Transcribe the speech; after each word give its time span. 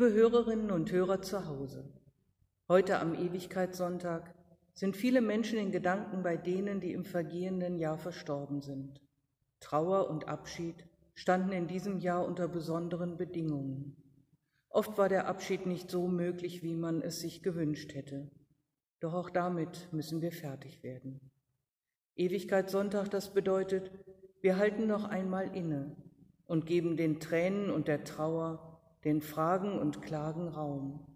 Liebe 0.00 0.14
Hörerinnen 0.14 0.70
und 0.70 0.90
Hörer 0.90 1.20
zu 1.20 1.46
Hause, 1.46 1.84
heute 2.68 3.00
am 3.00 3.12
Ewigkeitssonntag 3.12 4.34
sind 4.72 4.96
viele 4.96 5.20
Menschen 5.20 5.58
in 5.58 5.72
Gedanken 5.72 6.22
bei 6.22 6.38
denen, 6.38 6.80
die 6.80 6.94
im 6.94 7.04
vergehenden 7.04 7.78
Jahr 7.78 7.98
verstorben 7.98 8.62
sind. 8.62 9.02
Trauer 9.60 10.08
und 10.08 10.26
Abschied 10.26 10.88
standen 11.12 11.52
in 11.52 11.66
diesem 11.66 11.98
Jahr 11.98 12.24
unter 12.24 12.48
besonderen 12.48 13.18
Bedingungen. 13.18 13.94
Oft 14.70 14.96
war 14.96 15.10
der 15.10 15.26
Abschied 15.28 15.66
nicht 15.66 15.90
so 15.90 16.08
möglich, 16.08 16.62
wie 16.62 16.76
man 16.76 17.02
es 17.02 17.20
sich 17.20 17.42
gewünscht 17.42 17.94
hätte. 17.94 18.30
Doch 19.00 19.12
auch 19.12 19.28
damit 19.28 19.92
müssen 19.92 20.22
wir 20.22 20.32
fertig 20.32 20.82
werden. 20.82 21.30
Ewigkeitssonntag, 22.16 23.10
das 23.10 23.34
bedeutet, 23.34 23.90
wir 24.40 24.56
halten 24.56 24.86
noch 24.86 25.04
einmal 25.04 25.54
inne 25.54 25.94
und 26.46 26.64
geben 26.64 26.96
den 26.96 27.20
Tränen 27.20 27.70
und 27.70 27.86
der 27.86 28.02
Trauer, 28.04 28.69
den 29.04 29.22
Fragen 29.22 29.78
und 29.78 30.02
Klagen 30.02 30.48
Raum. 30.48 31.06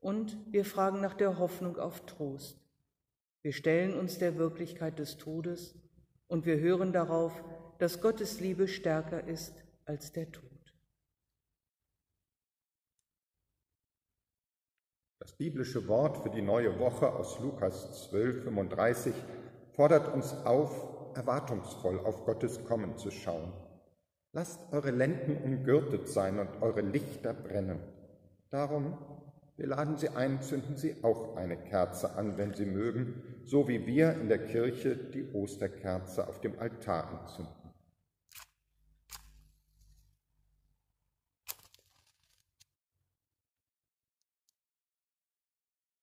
Und 0.00 0.38
wir 0.52 0.64
fragen 0.64 1.00
nach 1.00 1.14
der 1.14 1.38
Hoffnung 1.38 1.78
auf 1.78 2.06
Trost. 2.06 2.60
Wir 3.42 3.52
stellen 3.52 3.98
uns 3.98 4.18
der 4.18 4.36
Wirklichkeit 4.36 4.98
des 4.98 5.16
Todes 5.16 5.74
und 6.28 6.46
wir 6.46 6.58
hören 6.58 6.92
darauf, 6.92 7.44
dass 7.78 8.00
Gottes 8.00 8.40
Liebe 8.40 8.68
stärker 8.68 9.24
ist 9.26 9.64
als 9.84 10.12
der 10.12 10.30
Tod. 10.30 10.46
Das 15.20 15.32
biblische 15.32 15.88
Wort 15.88 16.18
für 16.18 16.30
die 16.30 16.42
neue 16.42 16.78
Woche 16.78 17.12
aus 17.12 17.40
Lukas 17.40 18.08
12, 18.08 18.44
35 18.44 19.14
fordert 19.72 20.12
uns 20.14 20.32
auf, 20.44 21.16
erwartungsvoll 21.16 21.98
auf 22.00 22.24
Gottes 22.24 22.64
Kommen 22.64 22.96
zu 22.96 23.10
schauen. 23.10 23.52
Lasst 24.36 24.60
eure 24.70 24.90
Lenden 24.90 25.38
umgürtet 25.42 26.08
sein 26.08 26.38
und 26.38 26.60
eure 26.60 26.82
Lichter 26.82 27.32
brennen. 27.32 27.80
Darum, 28.50 28.98
wir 29.56 29.66
laden 29.66 29.96
Sie 29.96 30.10
ein, 30.10 30.42
zünden 30.42 30.76
Sie 30.76 31.02
auch 31.02 31.36
eine 31.36 31.56
Kerze 31.56 32.16
an, 32.16 32.36
wenn 32.36 32.52
Sie 32.52 32.66
mögen, 32.66 33.22
so 33.46 33.66
wie 33.66 33.86
wir 33.86 34.12
in 34.12 34.28
der 34.28 34.44
Kirche 34.44 34.94
die 34.94 35.32
Osterkerze 35.32 36.28
auf 36.28 36.42
dem 36.42 36.58
Altar 36.58 37.22
entzünden. 37.22 37.54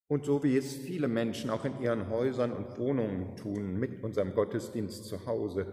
Und 0.08 0.26
so 0.26 0.42
wie 0.42 0.58
es 0.58 0.76
viele 0.76 1.08
Menschen 1.08 1.52
auch 1.52 1.66
in 1.66 1.80
ihren 1.80 2.10
Häusern 2.10 2.52
und 2.52 2.80
Wohnungen 2.80 3.36
tun, 3.36 3.78
mit 3.78 4.04
unserem 4.04 4.34
Gottesdienst 4.34 5.06
zu 5.06 5.28
Hause, 5.28 5.72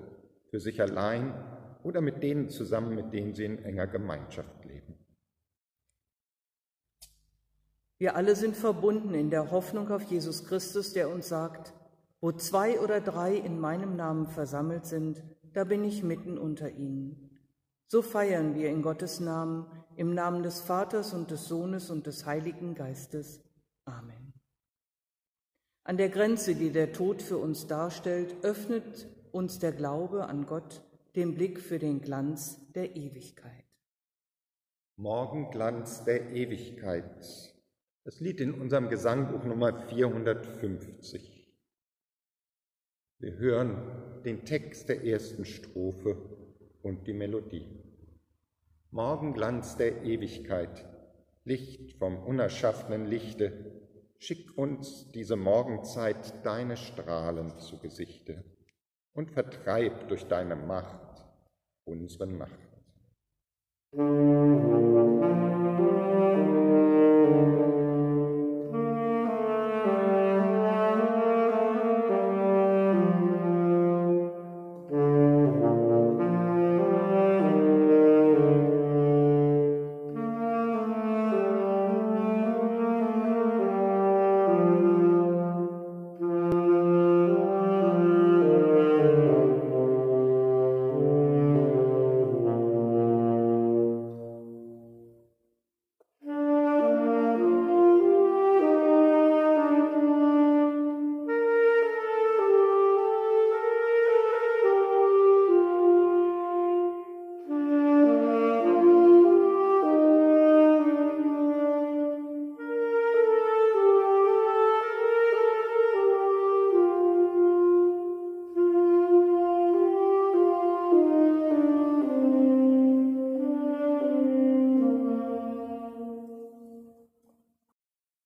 für 0.51 0.61
sich 0.61 0.83
allein 0.83 1.33
oder 1.83 2.01
mit 2.01 2.23
denen 2.23 2.49
zusammen, 2.49 2.95
mit 2.95 3.13
denen 3.13 3.35
sie 3.35 3.45
in 3.45 3.63
enger 3.65 3.87
Gemeinschaft 3.87 4.65
leben. 4.65 4.95
Wir 7.99 8.17
alle 8.17 8.35
sind 8.35 8.57
verbunden 8.57 9.15
in 9.15 9.31
der 9.31 9.51
Hoffnung 9.51 9.91
auf 9.91 10.03
Jesus 10.05 10.47
Christus, 10.47 10.95
der 10.95 11.11
uns 11.11 11.29
sagt, 11.29 11.75
wo 12.21 12.33
zwei 12.33 12.81
oder 12.81 13.01
drei 13.01 13.35
in 13.35 13.61
meinem 13.61 13.97
Namen 13.97 14.27
versammelt 14.27 14.87
sind, 14.87 15.23
da 15.53 15.65
bin 15.65 15.85
ich 15.85 16.03
mitten 16.03 16.39
unter 16.39 16.71
ihnen. 16.71 17.31
So 17.87 18.03
feiern 18.03 18.55
wir 18.55 18.71
in 18.71 18.83
Gottes 18.83 19.21
Namen, 19.21 19.67
im 19.97 20.15
Namen 20.15 20.43
des 20.43 20.61
Vaters 20.61 21.13
und 21.13 21.31
des 21.31 21.47
Sohnes 21.49 21.91
und 21.91 22.07
des 22.07 22.25
Heiligen 22.25 22.75
Geistes. 22.75 23.43
Amen. 23.85 24.33
An 25.85 25.97
der 25.97 26.09
Grenze, 26.09 26.55
die 26.55 26.71
der 26.71 26.93
Tod 26.93 27.21
für 27.21 27.39
uns 27.39 27.67
darstellt, 27.67 28.45
öffnet 28.45 29.09
uns 29.33 29.59
der 29.59 29.73
Glaube 29.73 30.27
an 30.27 30.47
Gott 30.47 30.83
den 31.17 31.35
Blick 31.35 31.59
für 31.61 31.79
den 31.79 32.01
Glanz 32.01 32.73
der 32.73 32.95
Ewigkeit. 32.95 33.65
Morgenglanz 34.97 36.05
der 36.05 36.31
Ewigkeit. 36.31 37.55
Das 38.05 38.21
Lied 38.21 38.41
in 38.41 38.55
unserem 38.55 38.89
Gesangbuch 38.89 39.45
Nummer 39.45 39.89
450. 39.89 41.53
Wir 43.19 43.37
hören 43.39 44.23
den 44.25 44.45
Text 44.45 44.89
der 44.89 45.05
ersten 45.05 45.45
Strophe 45.45 46.17
und 46.83 47.07
die 47.07 47.13
Melodie. 47.13 47.67
Morgenglanz 48.91 49.77
der 49.77 50.05
Ewigkeit, 50.05 50.89
Licht 51.45 51.99
vom 51.99 52.19
unerschaffenen 52.23 53.07
Lichte, 53.07 53.81
Schick 54.23 54.59
uns 54.59 55.11
diese 55.13 55.35
Morgenzeit 55.35 56.45
deine 56.45 56.77
Strahlen 56.77 57.59
zu 57.59 57.79
Gesichte 57.79 58.45
und 59.15 59.31
vertreib 59.31 60.09
durch 60.09 60.27
deine 60.27 60.57
Macht 60.57 61.25
unsere 61.85 62.27
Nacht. 62.27 62.71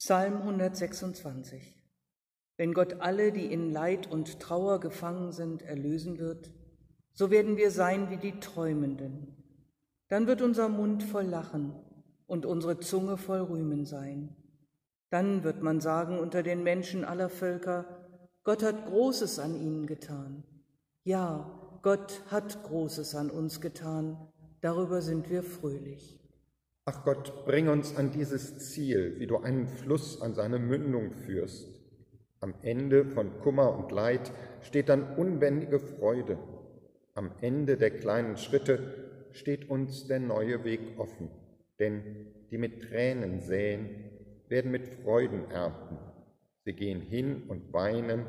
Psalm 0.06 0.42
126. 0.42 1.82
Wenn 2.58 2.74
Gott 2.74 3.00
alle, 3.00 3.32
die 3.32 3.50
in 3.50 3.72
Leid 3.72 4.06
und 4.12 4.38
Trauer 4.38 4.78
gefangen 4.78 5.32
sind, 5.32 5.62
erlösen 5.62 6.18
wird, 6.18 6.52
so 7.14 7.30
werden 7.30 7.56
wir 7.56 7.70
sein 7.70 8.10
wie 8.10 8.18
die 8.18 8.38
Träumenden. 8.38 9.34
Dann 10.08 10.26
wird 10.26 10.42
unser 10.42 10.68
Mund 10.68 11.04
voll 11.04 11.24
Lachen 11.24 11.72
und 12.26 12.44
unsere 12.44 12.80
Zunge 12.80 13.16
voll 13.16 13.40
Rühmen 13.40 13.86
sein. 13.86 14.36
Dann 15.08 15.42
wird 15.42 15.62
man 15.62 15.80
sagen 15.80 16.18
unter 16.18 16.42
den 16.42 16.62
Menschen 16.62 17.06
aller 17.06 17.30
Völker, 17.30 17.86
Gott 18.42 18.62
hat 18.62 18.84
Großes 18.84 19.38
an 19.38 19.54
ihnen 19.54 19.86
getan. 19.86 20.44
Ja, 21.04 21.78
Gott 21.80 22.24
hat 22.26 22.62
Großes 22.64 23.14
an 23.14 23.30
uns 23.30 23.62
getan, 23.62 24.18
darüber 24.60 25.00
sind 25.00 25.30
wir 25.30 25.42
fröhlich. 25.42 26.23
Ach 26.86 27.02
Gott, 27.02 27.46
bring 27.46 27.68
uns 27.68 27.96
an 27.96 28.10
dieses 28.10 28.58
Ziel, 28.58 29.14
wie 29.18 29.26
du 29.26 29.38
einen 29.38 29.66
Fluss 29.68 30.20
an 30.20 30.34
seine 30.34 30.58
Mündung 30.58 31.12
führst. 31.12 31.66
Am 32.40 32.52
Ende 32.60 33.06
von 33.06 33.40
Kummer 33.40 33.74
und 33.74 33.90
Leid 33.90 34.30
steht 34.60 34.90
dann 34.90 35.16
unbändige 35.16 35.80
Freude. 35.80 36.36
Am 37.14 37.30
Ende 37.40 37.78
der 37.78 37.90
kleinen 37.90 38.36
Schritte 38.36 39.30
steht 39.32 39.70
uns 39.70 40.08
der 40.08 40.20
neue 40.20 40.62
Weg 40.64 40.98
offen. 40.98 41.30
Denn 41.78 42.26
die 42.50 42.58
mit 42.58 42.82
Tränen 42.82 43.40
säen, 43.40 44.10
werden 44.48 44.70
mit 44.70 44.86
Freuden 44.86 45.50
ernten. 45.50 45.96
Sie 46.66 46.74
gehen 46.74 47.00
hin 47.00 47.44
und 47.48 47.72
weinen 47.72 48.26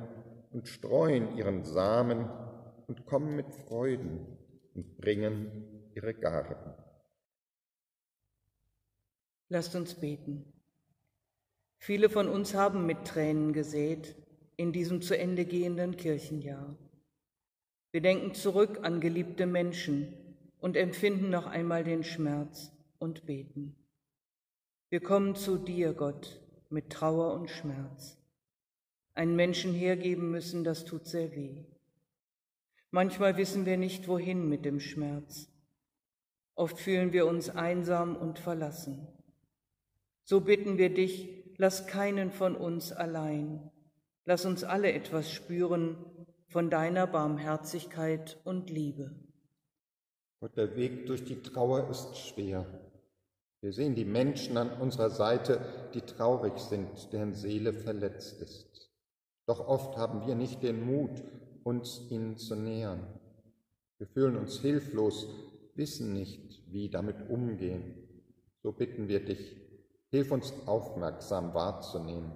und 0.53 0.69
streuen 0.69 1.37
ihren 1.37 1.65
Samen 1.65 2.29
und 2.87 3.05
kommen 3.05 3.35
mit 3.35 3.53
Freuden 3.53 4.25
und 4.73 4.95
bringen 4.97 5.89
ihre 5.93 6.13
Garben. 6.13 6.84
Lasst 9.49 9.75
uns 9.75 9.93
beten. 9.93 10.43
Viele 11.77 12.09
von 12.09 12.27
uns 12.27 12.55
haben 12.55 12.85
mit 12.85 13.05
Tränen 13.05 13.53
gesät 13.53 14.15
in 14.57 14.71
diesem 14.71 15.01
zu 15.01 15.17
Ende 15.17 15.45
gehenden 15.45 15.97
Kirchenjahr. 15.97 16.75
Wir 17.91 18.01
denken 18.01 18.33
zurück 18.33 18.79
an 18.81 18.99
geliebte 18.99 19.45
Menschen 19.45 20.13
und 20.59 20.75
empfinden 20.75 21.29
noch 21.29 21.45
einmal 21.45 21.83
den 21.83 22.03
Schmerz 22.03 22.71
und 22.97 23.25
beten. 23.25 23.75
Wir 24.89 24.99
kommen 24.99 25.35
zu 25.35 25.57
dir, 25.57 25.93
Gott, 25.93 26.41
mit 26.69 26.89
Trauer 26.89 27.33
und 27.33 27.49
Schmerz. 27.49 28.17
Einen 29.13 29.35
Menschen 29.35 29.73
hergeben 29.73 30.31
müssen, 30.31 30.63
das 30.63 30.85
tut 30.85 31.05
sehr 31.05 31.35
weh. 31.35 31.65
Manchmal 32.89 33.37
wissen 33.37 33.65
wir 33.65 33.77
nicht, 33.77 34.07
wohin 34.07 34.49
mit 34.49 34.65
dem 34.65 34.79
Schmerz. 34.79 35.49
Oft 36.55 36.79
fühlen 36.79 37.13
wir 37.13 37.27
uns 37.27 37.49
einsam 37.49 38.15
und 38.15 38.39
verlassen. 38.39 39.07
So 40.27 40.41
bitten 40.41 40.79
wir 40.79 40.91
dich, 40.91 41.53
lass 41.57 41.85
keinen 41.85 42.31
von 42.31 42.55
uns 42.55 42.91
allein. 42.91 43.69
Lass 44.25 44.45
uns 44.45 44.63
alle 44.63 44.91
etwas 44.91 45.31
spüren 45.31 45.97
von 46.47 46.71
deiner 46.71 47.05
Barmherzigkeit 47.05 48.41
und 48.43 48.71
Liebe. 48.71 49.11
Gott, 50.39 50.57
der 50.57 50.75
Weg 50.75 51.05
durch 51.05 51.23
die 51.23 51.43
Trauer 51.43 51.91
ist 51.91 52.17
schwer. 52.17 52.65
Wir 53.61 53.71
sehen 53.71 53.93
die 53.93 54.05
Menschen 54.05 54.57
an 54.57 54.71
unserer 54.81 55.11
Seite, 55.11 55.63
die 55.93 56.01
traurig 56.01 56.57
sind, 56.57 57.13
deren 57.13 57.35
Seele 57.35 57.71
verletzt 57.71 58.41
ist. 58.41 58.91
Doch 59.45 59.67
oft 59.67 59.95
haben 59.95 60.25
wir 60.25 60.33
nicht 60.33 60.63
den 60.63 60.83
Mut, 60.83 61.23
uns 61.63 62.01
ihnen 62.09 62.37
zu 62.37 62.55
nähern. 62.55 63.05
Wir 63.99 64.07
fühlen 64.07 64.37
uns 64.37 64.59
hilflos, 64.59 65.27
wissen 65.75 66.13
nicht, 66.13 66.63
wie 66.71 66.89
damit 66.89 67.29
umgehen. 67.29 68.07
So 68.63 68.71
bitten 68.71 69.07
wir 69.07 69.23
dich, 69.23 69.64
hilf 70.11 70.31
uns 70.31 70.53
aufmerksam 70.65 71.53
wahrzunehmen, 71.53 72.31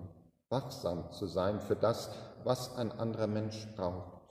wachsam 0.49 1.11
zu 1.11 1.27
sein 1.27 1.59
für 1.59 1.75
das, 1.75 2.15
was 2.43 2.75
ein 2.75 2.91
anderer 2.91 3.27
Mensch 3.27 3.67
braucht. 3.75 4.21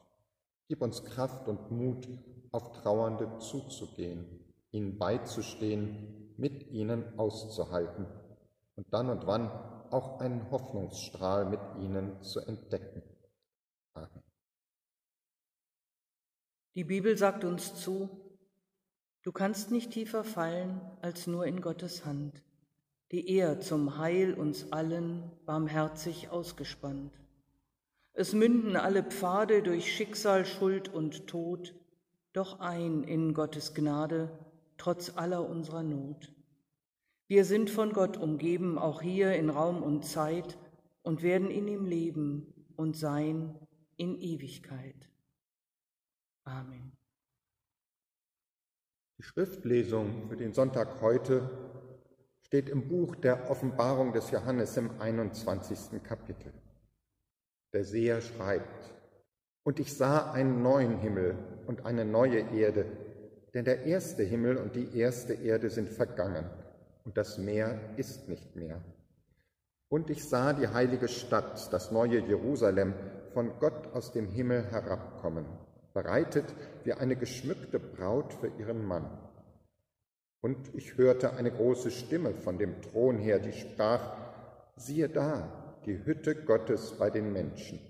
Gib 0.69 0.83
uns 0.83 1.05
Kraft 1.05 1.49
und 1.49 1.71
Mut, 1.71 2.09
auf 2.51 2.73
Trauernde 2.73 3.39
zuzugehen, 3.39 4.27
ihnen 4.71 4.99
beizustehen, 4.99 6.35
mit 6.37 6.71
ihnen 6.71 7.19
auszuhalten 7.19 8.07
und 8.77 8.93
dann 8.93 9.11
und 9.11 9.27
wann 9.27 9.51
auch 9.91 10.21
einen 10.21 10.51
Hoffnungsstrahl 10.51 11.47
mit 11.47 11.61
ihnen 11.81 12.23
zu 12.23 12.41
entdecken. 12.41 13.03
Amen. 13.95 14.23
Die 16.75 16.85
Bibel 16.85 17.17
sagt 17.17 17.45
uns 17.45 17.75
zu, 17.75 18.09
du 19.23 19.33
kannst 19.33 19.71
nicht 19.71 19.91
tiefer 19.91 20.23
fallen 20.23 20.81
als 21.01 21.27
nur 21.27 21.47
in 21.47 21.61
Gottes 21.61 22.05
Hand, 22.05 22.43
die 23.11 23.29
er 23.29 23.61
zum 23.61 23.99
Heil 23.99 24.35
uns 24.35 24.73
allen 24.73 25.31
barmherzig 25.47 26.31
ausgespannt. 26.31 27.13
Es 28.13 28.33
münden 28.33 28.77
alle 28.77 29.03
Pfade 29.03 29.63
durch 29.63 29.95
Schicksal, 29.95 30.45
Schuld 30.45 30.93
und 30.93 31.27
Tod, 31.27 31.75
doch 32.33 32.61
ein 32.61 33.05
in 33.05 33.33
Gottes 33.33 33.75
Gnade, 33.75 34.31
trotz 34.77 35.17
aller 35.17 35.49
unserer 35.49 35.83
Not. 35.83 36.33
Wir 37.29 37.45
sind 37.45 37.71
von 37.71 37.93
Gott 37.93 38.17
umgeben, 38.17 38.79
auch 38.79 39.03
hier 39.03 39.35
in 39.35 39.51
Raum 39.51 39.83
und 39.83 40.05
Zeit, 40.05 40.59
und 41.03 41.23
werden 41.23 41.51
in 41.51 41.69
ihm 41.69 41.87
leben 41.87 42.53
und 42.77 42.97
sein 42.97 43.55
in 43.97 44.21
Ewigkeit. 44.21 45.09
Amen. 46.45 46.93
Die 49.19 49.23
Schriftlesung 49.23 50.29
für 50.29 50.37
den 50.37 50.53
Sonntag 50.53 51.01
heute 51.01 51.68
steht 52.49 52.71
im 52.71 52.89
Buch 52.89 53.15
der 53.15 53.51
Offenbarung 53.51 54.15
des 54.15 54.31
Johannes 54.31 54.75
im 54.79 54.91
21. 55.01 56.03
Kapitel. 56.03 56.51
Der 57.75 57.85
Seher 57.85 58.23
schreibt, 58.23 58.95
und 59.65 59.79
ich 59.79 59.95
sah 59.95 60.33
einen 60.33 60.63
neuen 60.63 60.99
Himmel 60.99 61.37
und 61.67 61.85
eine 61.85 62.07
neue 62.07 62.41
Erde, 62.55 62.87
denn 63.53 63.67
der 63.67 63.85
erste 63.85 64.23
Himmel 64.23 64.57
und 64.57 64.75
die 64.75 64.99
erste 64.99 65.35
Erde 65.35 65.69
sind 65.69 65.91
vergangen, 65.91 66.49
und 67.05 67.19
das 67.19 67.37
Meer 67.37 67.79
ist 67.99 68.31
nicht 68.31 68.57
mehr. 68.57 68.81
Und 69.91 70.09
ich 70.09 70.27
sah 70.27 70.55
die 70.55 70.69
heilige 70.69 71.09
Stadt, 71.09 71.71
das 71.71 71.93
neue 71.93 72.21
Jerusalem, 72.21 72.95
von 73.35 73.59
Gott 73.61 73.93
aus 73.93 74.13
dem 74.13 74.27
Himmel 74.27 74.65
herabkommen 74.71 75.45
bereitet 75.93 76.55
wie 76.85 76.93
eine 76.93 77.17
geschmückte 77.17 77.81
Braut 77.81 78.33
für 78.33 78.49
ihren 78.59 78.87
Mann. 78.87 79.11
Und 80.41 80.75
ich 80.75 80.97
hörte 80.97 81.35
eine 81.35 81.51
große 81.51 81.91
Stimme 81.91 82.33
von 82.33 82.59
dem 82.59 82.81
Thron 82.81 83.19
her, 83.19 83.39
die 83.39 83.53
sprach, 83.53 84.17
siehe 84.77 85.09
da, 85.09 85.81
die 85.85 86.05
Hütte 86.05 86.35
Gottes 86.35 86.93
bei 86.93 87.11
den 87.11 87.33
Menschen. 87.33 87.81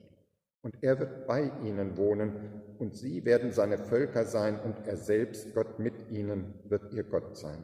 Und 0.62 0.76
er 0.82 0.98
wird 0.98 1.26
bei 1.26 1.50
ihnen 1.62 1.96
wohnen, 1.96 2.62
und 2.78 2.96
sie 2.96 3.24
werden 3.24 3.52
seine 3.52 3.78
Völker 3.78 4.24
sein, 4.24 4.58
und 4.60 4.86
er 4.86 4.96
selbst, 4.96 5.54
Gott 5.54 5.78
mit 5.78 6.10
ihnen, 6.10 6.54
wird 6.64 6.92
ihr 6.92 7.04
Gott 7.04 7.36
sein. 7.36 7.62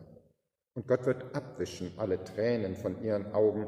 Und 0.74 0.86
Gott 0.86 1.06
wird 1.06 1.34
abwischen 1.34 1.92
alle 1.96 2.22
Tränen 2.22 2.74
von 2.74 3.02
ihren 3.02 3.32
Augen, 3.32 3.66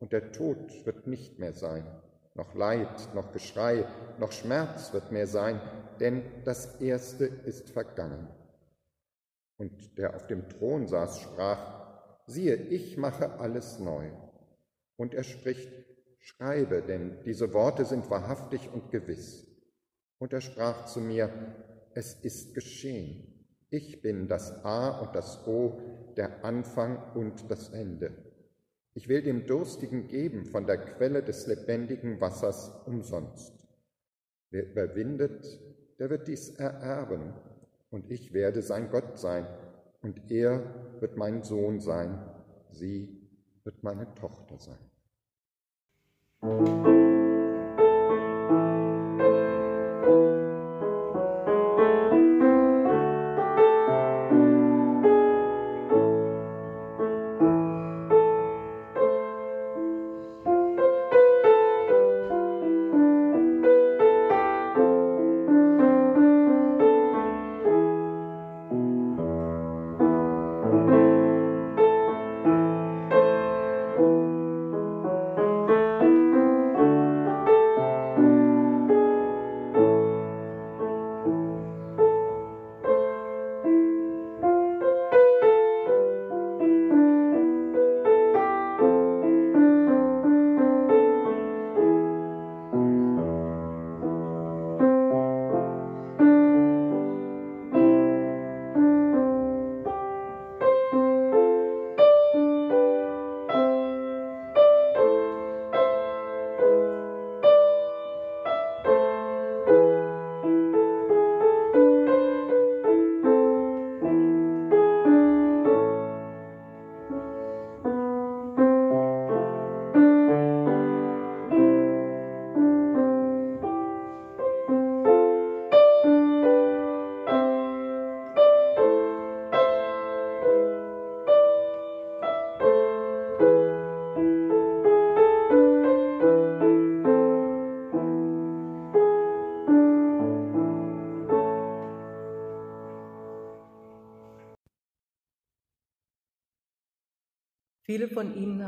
und 0.00 0.12
der 0.12 0.32
Tod 0.32 0.84
wird 0.84 1.06
nicht 1.06 1.38
mehr 1.38 1.52
sein 1.52 1.84
noch 2.36 2.54
Leid, 2.54 3.14
noch 3.14 3.32
Geschrei, 3.32 3.84
noch 4.18 4.32
Schmerz 4.32 4.92
wird 4.92 5.10
mehr 5.10 5.26
sein, 5.26 5.60
denn 6.00 6.22
das 6.44 6.80
Erste 6.80 7.24
ist 7.24 7.70
vergangen. 7.70 8.28
Und 9.58 9.96
der 9.98 10.14
auf 10.14 10.26
dem 10.26 10.48
Thron 10.48 10.86
saß, 10.86 11.20
sprach, 11.20 12.22
siehe, 12.26 12.56
ich 12.56 12.96
mache 12.96 13.38
alles 13.38 13.78
neu. 13.78 14.10
Und 14.96 15.14
er 15.14 15.24
spricht, 15.24 15.70
schreibe, 16.18 16.82
denn 16.82 17.22
diese 17.24 17.52
Worte 17.52 17.84
sind 17.84 18.10
wahrhaftig 18.10 18.70
und 18.72 18.90
gewiss. 18.90 19.46
Und 20.18 20.32
er 20.32 20.40
sprach 20.40 20.86
zu 20.86 21.00
mir, 21.00 21.30
es 21.94 22.14
ist 22.14 22.54
geschehen. 22.54 23.36
Ich 23.70 24.02
bin 24.02 24.28
das 24.28 24.64
A 24.64 25.00
und 25.00 25.14
das 25.14 25.46
O, 25.46 25.80
der 26.16 26.44
Anfang 26.44 27.12
und 27.14 27.50
das 27.50 27.70
Ende. 27.70 28.10
Ich 28.94 29.08
will 29.08 29.22
dem 29.22 29.46
Durstigen 29.46 30.08
geben 30.08 30.46
von 30.46 30.66
der 30.66 30.78
Quelle 30.78 31.22
des 31.22 31.46
lebendigen 31.46 32.20
Wassers 32.20 32.70
umsonst. 32.86 33.52
Wer 34.50 34.70
überwindet, 34.70 35.46
der 35.98 36.08
wird 36.10 36.28
dies 36.28 36.50
ererben, 36.50 37.34
und 37.90 38.10
ich 38.10 38.32
werde 38.32 38.62
sein 38.62 38.90
Gott 38.90 39.18
sein, 39.18 39.46
und 40.02 40.30
er 40.30 41.00
wird 41.00 41.16
mein 41.16 41.42
Sohn 41.42 41.80
sein, 41.80 42.18
sie 42.70 43.08
wird 43.64 43.82
meine 43.82 44.14
Tochter 44.14 44.58
sein. 44.58 44.78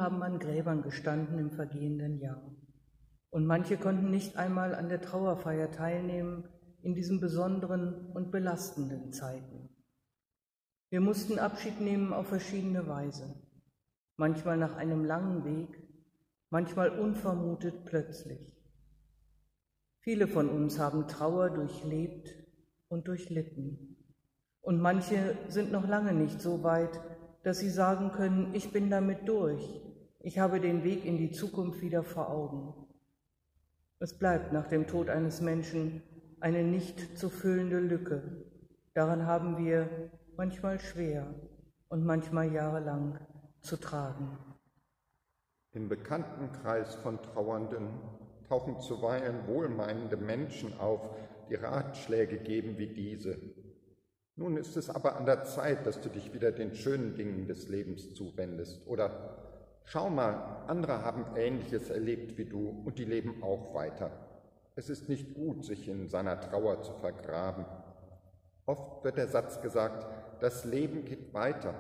Haben 0.08 0.22
an 0.22 0.38
Gräbern 0.38 0.80
gestanden 0.80 1.38
im 1.38 1.50
vergehenden 1.50 2.18
Jahr. 2.18 2.42
Und 3.28 3.44
manche 3.44 3.76
konnten 3.76 4.10
nicht 4.10 4.38
einmal 4.38 4.74
an 4.74 4.88
der 4.88 5.02
Trauerfeier 5.02 5.70
teilnehmen 5.70 6.48
in 6.80 6.94
diesen 6.94 7.20
besonderen 7.20 8.10
und 8.12 8.30
belastenden 8.30 9.12
Zeiten. 9.12 9.68
Wir 10.88 11.02
mussten 11.02 11.38
Abschied 11.38 11.82
nehmen 11.82 12.14
auf 12.14 12.28
verschiedene 12.28 12.88
Weise. 12.88 13.34
manchmal 14.16 14.56
nach 14.56 14.76
einem 14.76 15.04
langen 15.04 15.44
Weg, 15.44 15.86
manchmal 16.48 16.88
unvermutet 16.98 17.84
plötzlich. 17.84 18.40
Viele 20.00 20.26
von 20.26 20.48
uns 20.48 20.78
haben 20.78 21.06
Trauer 21.06 21.50
durchlebt 21.50 22.34
und 22.88 23.06
durchlitten. 23.06 23.96
Und 24.62 24.80
manche 24.80 25.36
sind 25.48 25.70
noch 25.70 25.86
lange 25.86 26.14
nicht 26.14 26.40
so 26.40 26.64
weit, 26.64 26.98
dass 27.44 27.60
sie 27.60 27.70
sagen 27.70 28.10
können, 28.10 28.54
ich 28.54 28.72
bin 28.72 28.90
damit 28.90 29.28
durch, 29.28 29.88
ich 30.20 30.38
habe 30.38 30.60
den 30.60 30.84
Weg 30.84 31.04
in 31.04 31.16
die 31.16 31.30
Zukunft 31.30 31.80
wieder 31.80 32.02
vor 32.02 32.30
Augen. 32.30 32.75
Es 34.00 34.18
bleibt 34.18 34.52
nach 34.52 34.66
dem 34.68 34.87
Tod 34.87 35.08
eines 35.08 35.40
Menschen 35.40 36.02
eine 36.40 36.62
nicht 36.62 37.18
zu 37.18 37.30
füllende 37.30 37.80
Lücke. 37.80 38.44
Daran 38.94 39.26
haben 39.26 39.64
wir 39.64 40.10
manchmal 40.37 40.78
schwer 40.78 41.34
und 41.88 42.04
manchmal 42.04 42.52
jahrelang 42.52 43.18
zu 43.60 43.76
tragen. 43.76 44.38
Im 45.72 45.88
Bekanntenkreis 45.88 46.94
von 46.96 47.20
Trauernden 47.22 47.88
tauchen 48.48 48.80
zuweilen 48.80 49.46
wohlmeinende 49.46 50.16
Menschen 50.16 50.78
auf, 50.78 51.10
die 51.50 51.54
Ratschläge 51.54 52.38
geben 52.38 52.78
wie 52.78 52.88
diese. 52.88 53.38
Nun 54.37 54.56
ist 54.56 54.76
es 54.76 54.88
aber 54.88 55.16
an 55.16 55.26
der 55.26 55.44
Zeit, 55.44 55.87
dass 55.87 56.00
du 56.00 56.08
dich 56.08 56.32
wieder 56.32 56.52
den 56.52 56.75
schönen 56.75 57.16
Dingen 57.16 57.48
des 57.48 57.68
Lebens 57.68 58.14
zuwendest. 58.14 58.87
Oder 58.87 59.48
schau 59.88 60.11
mal, 60.11 60.64
andere 60.66 61.02
haben 61.02 61.37
Ähnliches 61.37 61.90
erlebt 61.90 62.37
wie 62.38 62.45
du 62.45 62.83
und 62.85 62.99
die 62.99 63.04
leben 63.04 63.42
auch 63.42 63.75
weiter. 63.75 64.11
Es 64.76 64.90
ist 64.90 65.09
nicht 65.09 65.35
gut, 65.35 65.64
sich 65.64 65.88
in 65.88 66.09
seiner 66.09 66.40
Trauer 66.40 66.83
zu 66.83 66.92
vergraben. 66.95 67.64
Oft 68.66 69.02
wird 69.02 69.16
der 69.16 69.28
Satz 69.28 69.61
gesagt, 69.61 70.07
das 70.40 70.64
Leben 70.64 71.04
geht 71.04 71.33
weiter. 71.33 71.75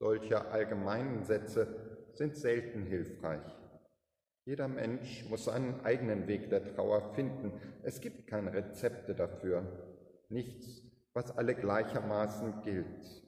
Solche 0.00 0.50
allgemeinen 0.50 1.22
Sätze 1.24 2.08
sind 2.14 2.36
selten 2.36 2.82
hilfreich. 2.82 3.54
Jeder 4.46 4.68
Mensch 4.68 5.28
muss 5.28 5.44
seinen 5.44 5.84
eigenen 5.84 6.26
Weg 6.28 6.50
der 6.50 6.64
Trauer 6.64 7.14
finden. 7.14 7.52
Es 7.82 8.00
gibt 8.00 8.26
keine 8.26 8.52
Rezepte 8.52 9.14
dafür, 9.14 9.64
nichts, 10.28 10.82
was 11.12 11.36
alle 11.36 11.54
gleichermaßen 11.54 12.62
gilt. 12.62 13.25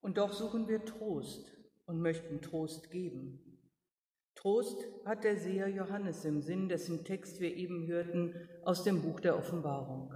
Und 0.00 0.18
doch 0.18 0.32
suchen 0.32 0.68
wir 0.68 0.84
Trost 0.84 1.52
und 1.86 2.00
möchten 2.00 2.40
Trost 2.40 2.90
geben. 2.90 3.40
Trost 4.34 4.84
hat 5.04 5.24
der 5.24 5.36
Seher 5.36 5.68
Johannes 5.68 6.24
im 6.24 6.40
Sinn, 6.40 6.68
dessen 6.68 7.04
Text 7.04 7.40
wir 7.40 7.56
eben 7.56 7.86
hörten 7.88 8.34
aus 8.62 8.84
dem 8.84 9.02
Buch 9.02 9.18
der 9.18 9.36
Offenbarung. 9.36 10.14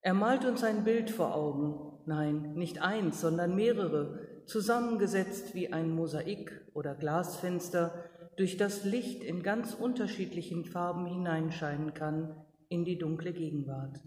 Er 0.00 0.14
malt 0.14 0.44
uns 0.44 0.64
ein 0.64 0.84
Bild 0.84 1.10
vor 1.10 1.34
Augen, 1.34 2.02
nein, 2.06 2.54
nicht 2.54 2.80
eins, 2.82 3.20
sondern 3.20 3.54
mehrere, 3.54 4.42
zusammengesetzt 4.46 5.54
wie 5.54 5.72
ein 5.72 5.90
Mosaik 5.90 6.66
oder 6.74 6.94
Glasfenster, 6.94 8.10
durch 8.36 8.56
das 8.56 8.84
Licht 8.84 9.22
in 9.22 9.42
ganz 9.42 9.74
unterschiedlichen 9.74 10.64
Farben 10.64 11.06
hineinscheinen 11.06 11.92
kann 11.92 12.44
in 12.68 12.84
die 12.84 12.98
dunkle 12.98 13.32
Gegenwart. 13.32 14.00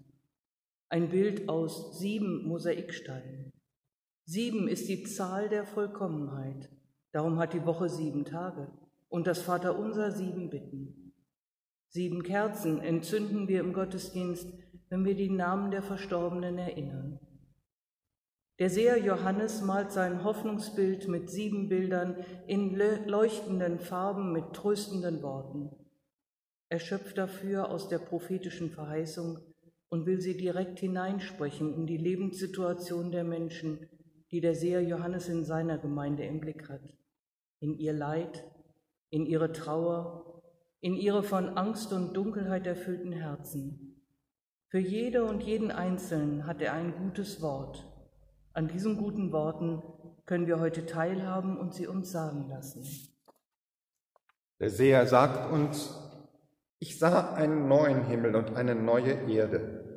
Ein 0.89 1.09
Bild 1.09 1.49
aus 1.49 1.99
sieben 1.99 2.47
Mosaiksteinen. 2.47 3.51
Sieben 4.25 4.67
ist 4.67 4.87
die 4.87 5.03
Zahl 5.03 5.49
der 5.49 5.65
Vollkommenheit. 5.65 6.69
Darum 7.11 7.39
hat 7.39 7.53
die 7.53 7.65
Woche 7.65 7.89
sieben 7.89 8.23
Tage 8.23 8.71
und 9.09 9.27
das 9.27 9.41
Vaterunser 9.41 10.11
sieben 10.11 10.49
Bitten. 10.49 11.13
Sieben 11.89 12.23
Kerzen 12.23 12.79
entzünden 12.79 13.47
wir 13.49 13.59
im 13.59 13.73
Gottesdienst, 13.73 14.47
wenn 14.89 15.03
wir 15.03 15.15
die 15.15 15.29
Namen 15.29 15.71
der 15.71 15.83
Verstorbenen 15.83 16.57
erinnern. 16.57 17.19
Der 18.59 18.69
Seher 18.69 18.99
Johannes 18.99 19.61
malt 19.61 19.91
sein 19.91 20.23
Hoffnungsbild 20.23 21.07
mit 21.07 21.29
sieben 21.29 21.67
Bildern 21.67 22.23
in 22.47 22.75
leuchtenden 22.75 23.79
Farben 23.79 24.31
mit 24.31 24.53
tröstenden 24.53 25.21
Worten. 25.23 25.71
Er 26.69 26.79
schöpft 26.79 27.17
dafür 27.17 27.69
aus 27.69 27.89
der 27.89 27.99
prophetischen 27.99 28.69
Verheißung 28.69 29.39
und 29.89 30.05
will 30.05 30.21
sie 30.21 30.37
direkt 30.37 30.79
hineinsprechen 30.79 31.73
in 31.73 31.87
die 31.87 31.97
Lebenssituation 31.97 33.11
der 33.11 33.25
Menschen, 33.25 33.89
die 34.31 34.41
der 34.41 34.55
Seher 34.55 34.81
Johannes 34.81 35.27
in 35.27 35.43
seiner 35.43 35.77
Gemeinde 35.77 36.23
im 36.25 36.39
Blick 36.39 36.69
hat, 36.69 36.81
in 37.59 37.77
ihr 37.77 37.93
Leid, 37.93 38.43
in 39.09 39.25
ihre 39.25 39.51
Trauer, 39.51 40.41
in 40.79 40.95
ihre 40.95 41.21
von 41.21 41.57
Angst 41.57 41.93
und 41.93 42.13
Dunkelheit 42.15 42.65
erfüllten 42.65 43.11
Herzen. 43.11 44.01
Für 44.69 44.79
jede 44.79 45.25
und 45.25 45.43
jeden 45.43 45.69
Einzelnen 45.69 46.47
hat 46.47 46.61
er 46.61 46.73
ein 46.73 46.95
gutes 46.95 47.41
Wort, 47.41 47.85
an 48.53 48.67
diesen 48.67 48.97
guten 48.97 49.31
Worten 49.31 49.81
können 50.25 50.47
wir 50.47 50.59
heute 50.59 50.85
teilhaben 50.85 51.57
und 51.57 51.73
sie 51.73 51.87
uns 51.87 52.11
sagen 52.11 52.47
lassen. 52.49 52.85
Der 54.59 54.69
Seher 54.69 55.07
sagt 55.07 55.51
uns, 55.51 55.97
ich 56.79 56.99
sah 56.99 57.33
einen 57.33 57.67
neuen 57.67 58.05
Himmel 58.05 58.35
und 58.35 58.55
eine 58.55 58.75
neue 58.75 59.13
Erde. 59.29 59.90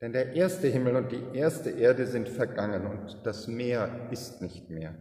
Denn 0.00 0.12
der 0.12 0.34
erste 0.34 0.68
Himmel 0.68 0.96
und 0.96 1.10
die 1.10 1.36
erste 1.36 1.70
Erde 1.70 2.06
sind 2.06 2.28
vergangen 2.28 2.86
und 2.86 3.20
das 3.24 3.48
Meer 3.48 3.90
ist 4.10 4.40
nicht 4.40 4.70
mehr. 4.70 4.94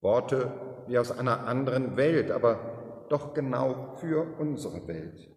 Worte 0.00 0.52
wie 0.86 0.98
aus 0.98 1.10
einer 1.10 1.46
anderen 1.46 1.96
Welt, 1.96 2.30
aber 2.30 3.06
doch 3.08 3.34
genau 3.34 3.96
für 3.96 4.38
unsere 4.38 4.86
Welt. 4.86 5.30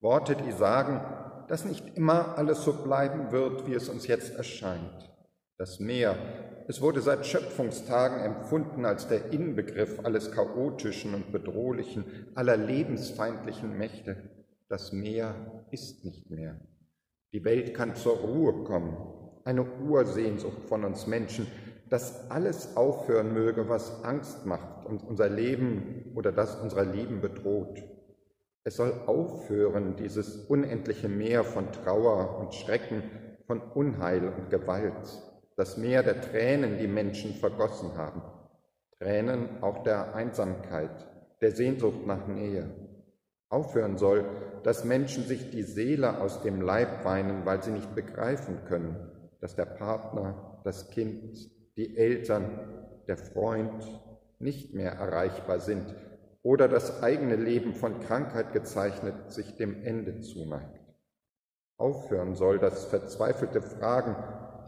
Worte, 0.00 0.36
die 0.36 0.52
sagen, 0.52 1.00
dass 1.48 1.64
nicht 1.64 1.96
immer 1.96 2.36
alles 2.36 2.64
so 2.64 2.72
bleiben 2.72 3.32
wird, 3.32 3.66
wie 3.66 3.74
es 3.74 3.88
uns 3.88 4.06
jetzt 4.06 4.34
erscheint 4.36 5.10
das 5.60 5.78
Meer. 5.78 6.16
Es 6.68 6.80
wurde 6.80 7.02
seit 7.02 7.26
Schöpfungstagen 7.26 8.20
empfunden 8.20 8.86
als 8.86 9.08
der 9.08 9.30
Inbegriff 9.30 10.00
alles 10.02 10.32
Chaotischen 10.32 11.14
und 11.14 11.32
Bedrohlichen, 11.32 12.06
aller 12.34 12.56
lebensfeindlichen 12.56 13.76
Mächte. 13.76 14.16
Das 14.70 14.92
Meer 14.92 15.34
ist 15.70 16.02
nicht 16.02 16.30
mehr. 16.30 16.58
Die 17.32 17.44
Welt 17.44 17.74
kann 17.74 17.94
zur 17.94 18.16
Ruhe 18.16 18.64
kommen. 18.64 18.96
Eine 19.44 19.64
Ursehnsucht 19.64 20.64
von 20.64 20.84
uns 20.84 21.06
Menschen, 21.06 21.46
dass 21.88 22.30
alles 22.30 22.76
aufhören 22.76 23.32
möge, 23.32 23.68
was 23.68 24.04
Angst 24.04 24.46
macht 24.46 24.86
und 24.86 25.02
unser 25.02 25.28
Leben 25.28 26.12
oder 26.14 26.32
das 26.32 26.56
unserer 26.56 26.84
Lieben 26.84 27.20
bedroht. 27.20 27.82
Es 28.64 28.76
soll 28.76 28.92
aufhören, 29.06 29.96
dieses 29.96 30.36
unendliche 30.36 31.08
Meer 31.08 31.44
von 31.44 31.72
Trauer 31.72 32.38
und 32.38 32.54
Schrecken, 32.54 33.02
von 33.46 33.60
Unheil 33.60 34.28
und 34.28 34.50
Gewalt 34.50 35.30
das 35.60 35.76
Meer 35.76 36.02
der 36.02 36.22
Tränen 36.22 36.78
die 36.78 36.88
Menschen 36.88 37.34
vergossen 37.34 37.94
haben. 37.94 38.22
Tränen 38.98 39.62
auch 39.62 39.82
der 39.82 40.14
Einsamkeit, 40.14 41.06
der 41.42 41.50
Sehnsucht 41.50 42.06
nach 42.06 42.26
Nähe. 42.26 42.70
Aufhören 43.50 43.98
soll, 43.98 44.24
dass 44.62 44.84
Menschen 44.84 45.24
sich 45.24 45.50
die 45.50 45.62
Seele 45.62 46.20
aus 46.20 46.42
dem 46.42 46.60
Leib 46.60 47.04
weinen, 47.04 47.44
weil 47.46 47.62
sie 47.62 47.70
nicht 47.70 47.94
begreifen 47.94 48.64
können, 48.66 48.96
dass 49.40 49.56
der 49.56 49.64
Partner, 49.64 50.60
das 50.64 50.90
Kind, 50.90 51.50
die 51.76 51.96
Eltern, 51.96 52.50
der 53.06 53.16
Freund 53.16 53.84
nicht 54.38 54.74
mehr 54.74 54.92
erreichbar 54.92 55.60
sind 55.60 55.94
oder 56.42 56.68
das 56.68 57.02
eigene 57.02 57.36
Leben 57.36 57.74
von 57.74 58.00
Krankheit 58.00 58.52
gezeichnet 58.52 59.32
sich 59.32 59.56
dem 59.56 59.82
Ende 59.84 60.20
zuneigt. 60.20 60.80
Aufhören 61.76 62.34
soll 62.34 62.58
das 62.58 62.84
verzweifelte 62.84 63.62
Fragen 63.62 64.16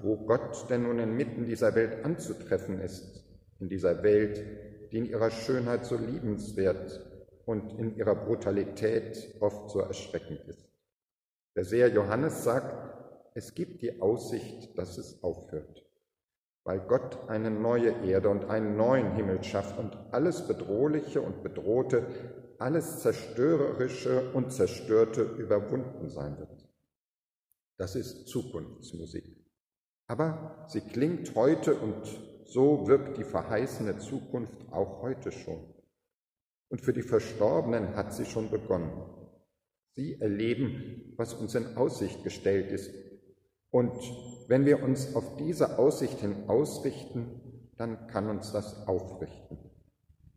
wo 0.03 0.17
Gott 0.17 0.69
denn 0.69 0.83
nun 0.83 0.99
inmitten 0.99 1.45
dieser 1.45 1.75
Welt 1.75 2.05
anzutreffen 2.05 2.81
ist, 2.81 3.25
in 3.61 3.69
dieser 3.69 4.03
Welt, 4.03 4.45
die 4.91 4.99
in 4.99 5.05
ihrer 5.05 5.31
Schönheit 5.31 5.87
so 5.87 5.97
liebenswert 5.97 7.01
und 7.53 7.79
in 7.79 7.97
ihrer 7.97 8.15
Brutalität 8.15 9.37
oft 9.41 9.71
so 9.71 9.81
erschreckend 9.81 10.41
ist. 10.49 10.67
Der 11.55 11.65
Seher 11.65 11.89
Johannes 11.89 12.45
sagt, 12.45 12.75
es 13.35 13.55
gibt 13.55 13.83
die 13.83 14.01
Aussicht, 14.01 14.77
dass 14.79 14.97
es 14.97 15.23
aufhört, 15.23 15.85
weil 16.65 16.81
Gott 16.81 17.29
eine 17.29 17.51
neue 17.51 17.91
Erde 18.05 18.31
und 18.31 18.47
einen 18.47 18.77
neuen 18.77 19.15
Himmel 19.15 19.45
schafft 19.45 19.79
und 19.79 19.95
alles 20.13 20.49
Bedrohliche 20.49 21.21
und 21.21 21.43
Bedrohte, 21.43 22.07
alles 22.59 23.01
Zerstörerische 23.01 24.33
und 24.33 24.51
Zerstörte 24.51 25.23
überwunden 25.23 26.09
sein 26.09 26.39
wird. 26.39 26.69
Das 27.77 27.97
ist 27.97 28.29
Zukunftsmusik. 28.29 29.25
Aber 30.07 30.65
sie 30.69 30.81
klingt 30.81 31.35
heute 31.35 31.75
und 31.75 32.07
so 32.47 32.87
wirkt 32.87 33.19
die 33.19 33.25
verheißene 33.25 33.99
Zukunft 33.99 34.73
auch 34.73 35.03
heute 35.03 35.33
schon. 35.33 35.72
Und 36.73 36.81
für 36.81 36.95
die 36.95 37.03
Verstorbenen 37.03 37.97
hat 37.97 38.15
sie 38.15 38.25
schon 38.25 38.51
begonnen. 38.51 38.91
Sie 39.91 40.19
erleben, 40.19 41.13
was 41.19 41.35
uns 41.35 41.55
in 41.55 41.77
Aussicht 41.77 42.25
gestellt 42.25 42.73
ist. 42.73 42.91
Und 43.71 43.93
wenn 44.49 44.65
wir 44.65 44.83
uns 44.83 45.15
auf 45.15 45.37
diese 45.37 45.79
Aussicht 45.79 46.21
hin 46.21 46.49
ausrichten, 46.49 47.69
dann 47.77 48.07
kann 48.07 48.31
uns 48.31 48.53
das 48.53 48.89
aufrichten. 48.89 49.59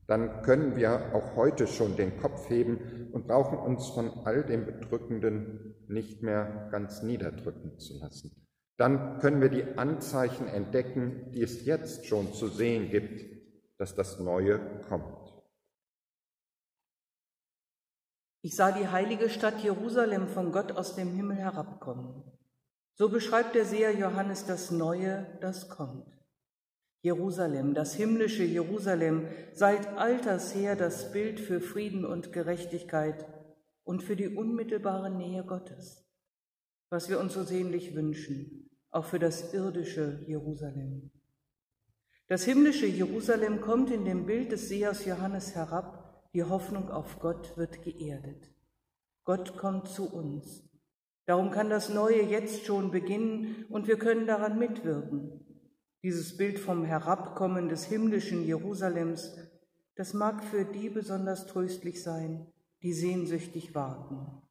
Dann 0.08 0.42
können 0.42 0.76
wir 0.76 1.16
auch 1.16 1.38
heute 1.38 1.68
schon 1.68 1.96
den 1.96 2.18
Kopf 2.18 2.50
heben 2.50 3.12
und 3.14 3.28
brauchen 3.28 3.58
uns 3.58 3.88
von 3.88 4.12
all 4.26 4.44
dem 4.44 4.66
Bedrückenden 4.66 5.76
nicht 5.88 6.22
mehr 6.22 6.68
ganz 6.70 7.02
niederdrücken 7.02 7.80
zu 7.80 7.98
lassen. 7.98 8.32
dann 8.76 9.20
können 9.20 9.40
wir 9.40 9.48
die 9.48 9.78
Anzeichen 9.78 10.50
entdecken, 10.50 11.32
die 11.32 11.44
es 11.44 11.66
jetzt 11.66 12.08
schon 12.08 12.34
zu 12.34 12.50
sehen 12.50 12.90
gibt, 12.90 13.26
dass 13.78 13.96
das 13.96 14.20
Neue 14.20 14.60
kommt. 14.90 15.25
Ich 18.46 18.56
sah 18.56 18.72
die 18.72 18.88
heilige 18.88 19.28
Stadt 19.32 19.64
Jerusalem 19.64 20.28
von 20.28 20.52
Gott 20.52 20.72
aus 20.72 20.94
dem 20.94 21.16
Himmel 21.16 21.38
herabkommen. 21.38 22.22
So 22.94 23.10
beschreibt 23.10 23.56
der 23.56 23.66
Seher 23.66 23.98
Johannes 23.98 24.46
das 24.46 24.70
Neue, 24.70 25.26
das 25.42 25.68
kommt. 25.68 26.06
Jerusalem, 27.02 27.74
das 27.74 27.96
himmlische 27.96 28.44
Jerusalem, 28.44 29.30
seit 29.54 29.88
alters 29.98 30.54
her 30.54 30.76
das 30.76 31.12
Bild 31.12 31.40
für 31.40 31.60
Frieden 31.60 32.06
und 32.06 32.34
Gerechtigkeit 32.34 33.26
und 33.84 34.04
für 34.04 34.16
die 34.16 34.28
unmittelbare 34.28 35.10
Nähe 35.10 35.44
Gottes, 35.44 36.06
was 36.92 37.10
wir 37.10 37.20
uns 37.20 37.34
so 37.34 37.42
sehnlich 37.42 37.96
wünschen, 37.96 38.70
auch 38.92 39.06
für 39.06 39.18
das 39.18 39.56
irdische 39.56 40.24
Jerusalem. 40.28 41.10
Das 42.28 42.44
himmlische 42.44 42.86
Jerusalem 42.86 43.60
kommt 43.60 43.90
in 43.90 44.06
dem 44.06 44.28
Bild 44.28 44.52
des 44.52 44.70
Sehers 44.70 45.04
Johannes 45.04 45.56
herab, 45.56 45.95
die 46.36 46.44
Hoffnung 46.44 46.92
auf 46.92 47.20
Gott 47.20 47.56
wird 47.56 47.82
geerdet. 47.82 48.52
Gott 49.24 49.56
kommt 49.56 49.88
zu 49.88 50.14
uns. 50.14 50.70
Darum 51.26 51.50
kann 51.50 51.70
das 51.70 51.88
Neue 51.88 52.24
jetzt 52.24 52.66
schon 52.66 52.92
beginnen 52.92 53.66
und 53.70 53.88
wir 53.88 53.98
können 53.98 54.28
daran 54.28 54.60
mitwirken. 54.60 55.46
Dieses 56.04 56.36
Bild 56.36 56.60
vom 56.60 56.84
Herabkommen 56.84 57.70
des 57.70 57.86
himmlischen 57.86 58.44
Jerusalems, 58.44 59.38
das 59.96 60.14
mag 60.14 60.44
für 60.44 60.66
die 60.66 60.90
besonders 60.90 61.48
tröstlich 61.48 62.04
sein, 62.04 62.46
die 62.82 62.92
sehnsüchtig 62.92 63.74
warten, 63.74 64.42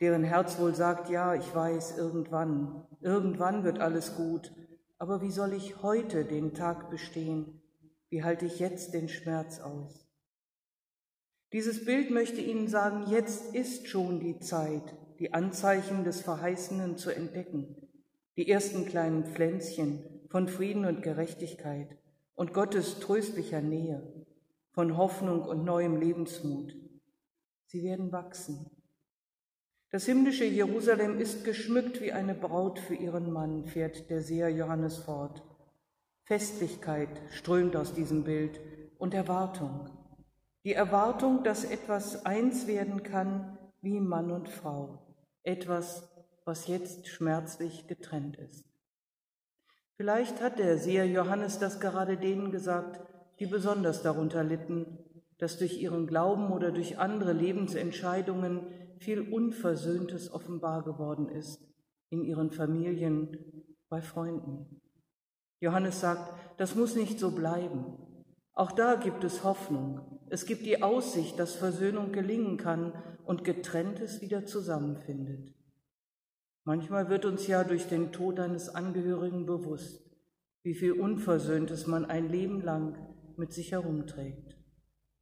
deren 0.00 0.24
Herz 0.24 0.58
wohl 0.58 0.74
sagt, 0.74 1.10
ja, 1.10 1.32
ich 1.36 1.54
weiß, 1.54 1.96
irgendwann, 1.96 2.88
irgendwann 3.00 3.62
wird 3.62 3.78
alles 3.78 4.16
gut, 4.16 4.52
aber 4.98 5.22
wie 5.22 5.30
soll 5.30 5.52
ich 5.52 5.80
heute 5.80 6.24
den 6.24 6.54
Tag 6.54 6.90
bestehen? 6.90 7.62
Wie 8.08 8.24
halte 8.24 8.46
ich 8.46 8.58
jetzt 8.58 8.94
den 8.94 9.08
Schmerz 9.08 9.60
aus? 9.60 10.07
Dieses 11.52 11.86
Bild 11.86 12.10
möchte 12.10 12.42
Ihnen 12.42 12.68
sagen, 12.68 13.10
jetzt 13.10 13.54
ist 13.54 13.88
schon 13.88 14.20
die 14.20 14.38
Zeit, 14.38 14.94
die 15.18 15.32
Anzeichen 15.32 16.04
des 16.04 16.20
Verheißenen 16.20 16.98
zu 16.98 17.10
entdecken, 17.10 17.88
die 18.36 18.50
ersten 18.50 18.84
kleinen 18.84 19.24
Pflänzchen 19.24 20.04
von 20.28 20.46
Frieden 20.46 20.84
und 20.84 21.02
Gerechtigkeit 21.02 21.96
und 22.34 22.52
Gottes 22.52 23.00
tröstlicher 23.00 23.62
Nähe, 23.62 24.26
von 24.72 24.98
Hoffnung 24.98 25.42
und 25.42 25.64
neuem 25.64 25.96
Lebensmut. 25.96 26.76
Sie 27.64 27.82
werden 27.82 28.12
wachsen. 28.12 28.70
Das 29.90 30.04
himmlische 30.04 30.44
Jerusalem 30.44 31.18
ist 31.18 31.44
geschmückt 31.44 32.02
wie 32.02 32.12
eine 32.12 32.34
Braut 32.34 32.78
für 32.78 32.94
ihren 32.94 33.32
Mann, 33.32 33.64
fährt 33.64 34.10
der 34.10 34.20
Seher 34.20 34.50
Johannes 34.50 34.98
fort. 34.98 35.42
Festlichkeit 36.24 37.22
strömt 37.30 37.74
aus 37.74 37.94
diesem 37.94 38.22
Bild 38.22 38.60
und 38.98 39.14
Erwartung. 39.14 39.97
Die 40.64 40.74
Erwartung, 40.74 41.44
dass 41.44 41.64
etwas 41.64 42.26
eins 42.26 42.66
werden 42.66 43.02
kann 43.02 43.58
wie 43.80 44.00
Mann 44.00 44.30
und 44.30 44.48
Frau. 44.48 44.98
Etwas, 45.42 46.08
was 46.44 46.66
jetzt 46.66 47.08
schmerzlich 47.08 47.86
getrennt 47.86 48.36
ist. 48.36 48.64
Vielleicht 49.96 50.40
hat 50.42 50.58
der 50.58 50.78
Seher 50.78 51.06
Johannes 51.06 51.58
das 51.58 51.80
gerade 51.80 52.16
denen 52.16 52.50
gesagt, 52.50 53.00
die 53.38 53.46
besonders 53.46 54.02
darunter 54.02 54.44
litten, 54.44 54.98
dass 55.38 55.58
durch 55.58 55.80
ihren 55.80 56.06
Glauben 56.06 56.52
oder 56.52 56.72
durch 56.72 56.98
andere 56.98 57.32
Lebensentscheidungen 57.32 58.66
viel 58.98 59.20
Unversöhntes 59.20 60.32
offenbar 60.32 60.82
geworden 60.82 61.28
ist 61.28 61.60
in 62.10 62.24
ihren 62.24 62.50
Familien, 62.50 63.64
bei 63.88 64.02
Freunden. 64.02 64.80
Johannes 65.60 66.00
sagt, 66.00 66.32
das 66.58 66.74
muss 66.74 66.94
nicht 66.94 67.18
so 67.18 67.30
bleiben. 67.30 67.94
Auch 68.52 68.72
da 68.72 68.96
gibt 68.96 69.24
es 69.24 69.44
Hoffnung. 69.44 70.17
Es 70.30 70.46
gibt 70.46 70.66
die 70.66 70.82
Aussicht, 70.82 71.38
dass 71.38 71.54
Versöhnung 71.54 72.12
gelingen 72.12 72.56
kann 72.56 72.92
und 73.24 73.44
Getrenntes 73.44 74.20
wieder 74.20 74.46
zusammenfindet. 74.46 75.54
Manchmal 76.64 77.08
wird 77.08 77.24
uns 77.24 77.46
ja 77.46 77.64
durch 77.64 77.88
den 77.88 78.12
Tod 78.12 78.38
eines 78.40 78.68
Angehörigen 78.68 79.46
bewusst, 79.46 80.10
wie 80.62 80.74
viel 80.74 80.92
Unversöhntes 80.92 81.86
man 81.86 82.04
ein 82.04 82.28
Leben 82.28 82.60
lang 82.60 82.98
mit 83.36 83.52
sich 83.52 83.72
herumträgt 83.72 84.58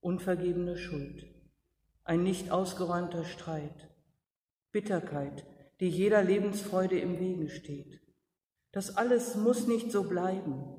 unvergebene 0.07 0.77
Schuld, 0.77 1.27
ein 2.05 2.23
nicht 2.23 2.53
ausgeräumter 2.53 3.25
Streit, 3.25 3.91
Bitterkeit, 4.71 5.45
die 5.81 5.89
jeder 5.89 6.23
Lebensfreude 6.23 6.97
im 7.01 7.19
Wege 7.19 7.49
steht. 7.49 8.01
Das 8.71 8.97
alles 8.97 9.35
muss 9.35 9.67
nicht 9.67 9.91
so 9.91 10.05
bleiben. 10.05 10.77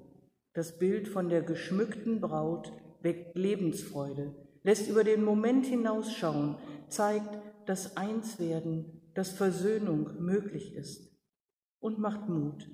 Das 0.53 0.79
Bild 0.79 1.09
von 1.09 1.27
der 1.27 1.41
geschmückten 1.41 2.21
Braut 2.21 2.71
weckt 3.07 3.35
Lebensfreude, 3.35 4.35
lässt 4.61 4.87
über 4.87 5.03
den 5.03 5.23
Moment 5.23 5.65
hinausschauen, 5.65 6.57
zeigt, 6.89 7.39
dass 7.65 7.97
Einswerden, 7.97 9.01
dass 9.15 9.31
Versöhnung 9.31 10.21
möglich 10.23 10.75
ist 10.75 11.11
und 11.79 11.97
macht 11.97 12.29
Mut, 12.29 12.69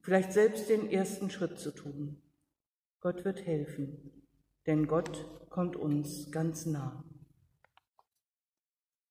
vielleicht 0.00 0.32
selbst 0.32 0.68
den 0.68 0.88
ersten 0.88 1.30
Schritt 1.30 1.58
zu 1.58 1.72
tun. 1.72 2.22
Gott 3.00 3.24
wird 3.24 3.44
helfen 3.44 4.18
denn 4.68 4.86
Gott 4.86 5.24
kommt 5.48 5.76
uns 5.76 6.30
ganz 6.30 6.66
nah. 6.66 7.02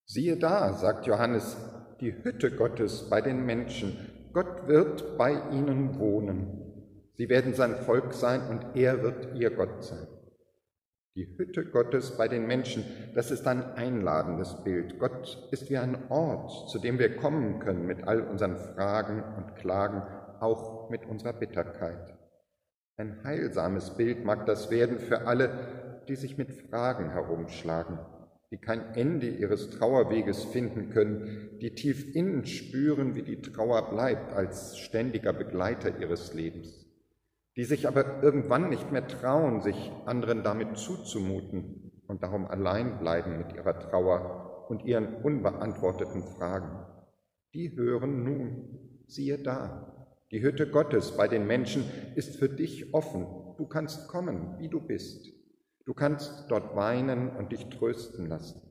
Siehe 0.06 0.38
da, 0.38 0.72
sagt 0.72 1.06
Johannes, 1.06 1.56
die 2.00 2.14
Hütte 2.22 2.54
Gottes 2.54 3.10
bei 3.10 3.20
den 3.20 3.44
Menschen. 3.44 4.30
Gott 4.32 4.68
wird 4.68 5.18
bei 5.18 5.32
ihnen 5.50 5.98
wohnen. 5.98 7.10
Sie 7.16 7.28
werden 7.28 7.54
sein 7.54 7.74
Volk 7.74 8.14
sein 8.14 8.48
und 8.48 8.76
er 8.76 9.02
wird 9.02 9.34
ihr 9.34 9.50
Gott 9.50 9.82
sein. 9.82 10.06
Die 11.16 11.36
Hütte 11.36 11.64
Gottes 11.64 12.16
bei 12.16 12.28
den 12.28 12.46
Menschen, 12.46 12.84
das 13.14 13.30
ist 13.30 13.46
ein 13.46 13.62
einladendes 13.62 14.62
Bild. 14.62 14.98
Gott 14.98 15.48
ist 15.50 15.68
wie 15.68 15.78
ein 15.78 16.10
Ort, 16.10 16.70
zu 16.70 16.78
dem 16.78 16.98
wir 16.98 17.16
kommen 17.16 17.58
können 17.58 17.86
mit 17.86 18.06
all 18.06 18.20
unseren 18.20 18.56
Fragen 18.56 19.22
und 19.36 19.56
Klagen, 19.56 20.02
auch 20.40 20.90
mit 20.90 21.06
unserer 21.06 21.32
Bitterkeit. 21.32 22.16
Ein 22.96 23.22
heilsames 23.24 23.96
Bild 23.96 24.24
mag 24.24 24.46
das 24.46 24.70
werden 24.70 24.98
für 24.98 25.26
alle, 25.26 26.04
die 26.08 26.16
sich 26.16 26.36
mit 26.38 26.52
Fragen 26.52 27.10
herumschlagen, 27.10 27.98
die 28.50 28.58
kein 28.58 28.94
Ende 28.94 29.28
ihres 29.28 29.70
Trauerweges 29.70 30.44
finden 30.44 30.90
können, 30.90 31.58
die 31.60 31.74
tief 31.74 32.14
innen 32.14 32.44
spüren, 32.46 33.14
wie 33.14 33.22
die 33.22 33.42
Trauer 33.42 33.90
bleibt 33.90 34.32
als 34.32 34.78
ständiger 34.78 35.32
Begleiter 35.32 35.98
ihres 36.00 36.34
Lebens, 36.34 36.87
die 37.58 37.64
sich 37.64 37.88
aber 37.88 38.22
irgendwann 38.22 38.68
nicht 38.68 38.92
mehr 38.92 39.08
trauen, 39.08 39.60
sich 39.62 39.90
anderen 40.06 40.44
damit 40.44 40.78
zuzumuten 40.78 41.90
und 42.06 42.22
darum 42.22 42.46
allein 42.46 43.00
bleiben 43.00 43.36
mit 43.36 43.52
ihrer 43.52 43.76
Trauer 43.80 44.66
und 44.68 44.84
ihren 44.84 45.16
unbeantworteten 45.22 46.22
Fragen. 46.22 46.86
Die 47.54 47.74
hören 47.74 48.22
nun, 48.22 49.02
siehe 49.08 49.38
da, 49.38 50.08
die 50.30 50.40
Hütte 50.40 50.70
Gottes 50.70 51.16
bei 51.16 51.26
den 51.26 51.48
Menschen 51.48 51.82
ist 52.14 52.36
für 52.36 52.48
dich 52.48 52.94
offen. 52.94 53.26
Du 53.56 53.66
kannst 53.66 54.06
kommen, 54.06 54.54
wie 54.60 54.68
du 54.68 54.80
bist. 54.80 55.26
Du 55.84 55.94
kannst 55.94 56.48
dort 56.50 56.76
weinen 56.76 57.28
und 57.30 57.50
dich 57.50 57.68
trösten 57.70 58.26
lassen. 58.26 58.67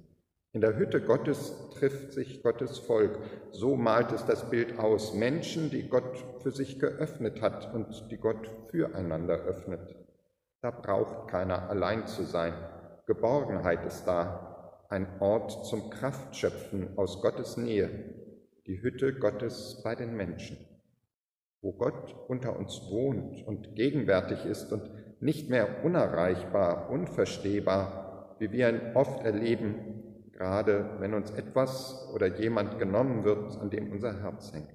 In 0.54 0.62
der 0.62 0.78
Hütte 0.78 1.02
Gottes 1.02 1.70
trifft 1.72 2.14
sich 2.14 2.42
Gottes 2.42 2.80
Volk. 2.80 3.20
So 3.52 3.76
malt 3.76 4.12
es 4.12 4.26
das 4.26 4.50
Bild 4.50 4.80
aus. 4.80 5.14
Menschen, 5.14 5.70
die 5.70 5.88
Gott 5.88 6.26
für 6.42 6.52
sich 6.52 6.80
geöffnet 6.80 7.42
hat 7.42 7.74
und 7.74 8.10
die 8.12 8.18
Gott 8.18 8.50
füreinander 8.70 9.36
öffnet. 9.36 9.96
Da 10.62 10.72
braucht 10.72 11.30
keiner 11.30 11.70
allein 11.70 12.08
zu 12.08 12.24
sein. 12.24 12.54
Geborgenheit 13.06 13.86
ist 13.86 14.06
da, 14.06 14.84
ein 14.90 15.08
Ort 15.20 15.66
zum 15.66 15.90
Kraftschöpfen 15.90 16.98
aus 16.98 17.22
Gottes 17.22 17.58
Nähe, 17.58 17.90
die 18.66 18.82
Hütte 18.82 19.14
Gottes 19.14 19.82
bei 19.84 19.96
den 19.96 20.16
Menschen 20.16 20.58
wo 21.62 21.74
Gott 21.74 22.16
unter 22.28 22.58
uns 22.58 22.90
wohnt 22.90 23.46
und 23.46 23.76
gegenwärtig 23.76 24.46
ist 24.46 24.72
und 24.72 24.90
nicht 25.20 25.50
mehr 25.50 25.84
unerreichbar, 25.84 26.90
unverstehbar, 26.90 28.36
wie 28.40 28.52
wir 28.52 28.70
ihn 28.70 28.96
oft 28.96 29.24
erleben, 29.24 29.97
gerade 30.38 30.98
wenn 31.00 31.16
uns 31.16 31.32
etwas 31.32 32.10
oder 32.14 32.28
jemand 32.40 32.78
genommen 32.78 33.24
wird, 33.24 33.58
an 33.58 33.70
dem 33.70 33.92
unser 33.92 34.22
Herz 34.22 34.54
hängt. 34.54 34.72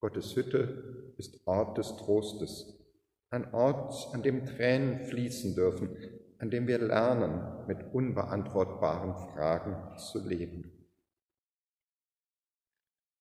Gottes 0.00 0.34
Hütte 0.34 1.14
ist 1.16 1.46
Ort 1.46 1.78
des 1.78 1.96
Trostes, 1.96 2.76
ein 3.30 3.52
Ort, 3.54 3.94
an 4.12 4.22
dem 4.22 4.44
Tränen 4.44 5.00
fließen 5.00 5.54
dürfen, 5.54 5.96
an 6.38 6.50
dem 6.50 6.66
wir 6.66 6.78
lernen, 6.78 7.66
mit 7.66 7.94
unbeantwortbaren 7.94 9.14
Fragen 9.32 9.96
zu 9.98 10.26
leben. 10.26 10.72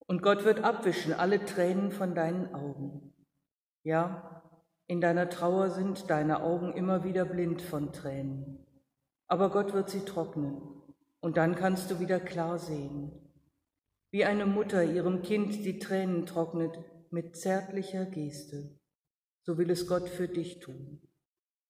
Und 0.07 0.21
Gott 0.21 0.45
wird 0.45 0.63
abwischen 0.63 1.13
alle 1.13 1.45
Tränen 1.45 1.91
von 1.91 2.13
deinen 2.13 2.53
Augen. 2.53 3.13
Ja, 3.83 4.43
in 4.87 5.01
deiner 5.01 5.29
Trauer 5.29 5.69
sind 5.69 6.09
deine 6.09 6.43
Augen 6.43 6.73
immer 6.73 7.03
wieder 7.03 7.25
blind 7.25 7.61
von 7.61 7.91
Tränen. 7.91 8.65
Aber 9.27 9.49
Gott 9.49 9.73
wird 9.73 9.89
sie 9.89 10.01
trocknen 10.01 10.74
und 11.25 11.37
dann 11.37 11.55
kannst 11.55 11.89
du 11.89 11.99
wieder 11.99 12.19
klar 12.19 12.59
sehen. 12.59 13.11
Wie 14.11 14.25
eine 14.25 14.45
Mutter 14.45 14.83
ihrem 14.83 15.23
Kind 15.23 15.55
die 15.65 15.79
Tränen 15.79 16.27
trocknet, 16.27 16.77
mit 17.09 17.35
zärtlicher 17.35 18.05
Geste. 18.05 18.77
So 19.41 19.57
will 19.57 19.71
es 19.71 19.87
Gott 19.87 20.07
für 20.07 20.27
dich 20.27 20.59
tun. 20.59 21.01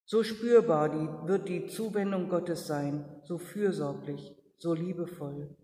So 0.03 0.23
spürbar 0.23 0.89
die, 0.89 1.29
wird 1.29 1.47
die 1.47 1.67
Zuwendung 1.67 2.27
Gottes 2.27 2.67
sein, 2.67 3.05
so 3.23 3.37
fürsorglich, 3.37 4.35
so 4.57 4.73
liebevoll. 4.73 5.55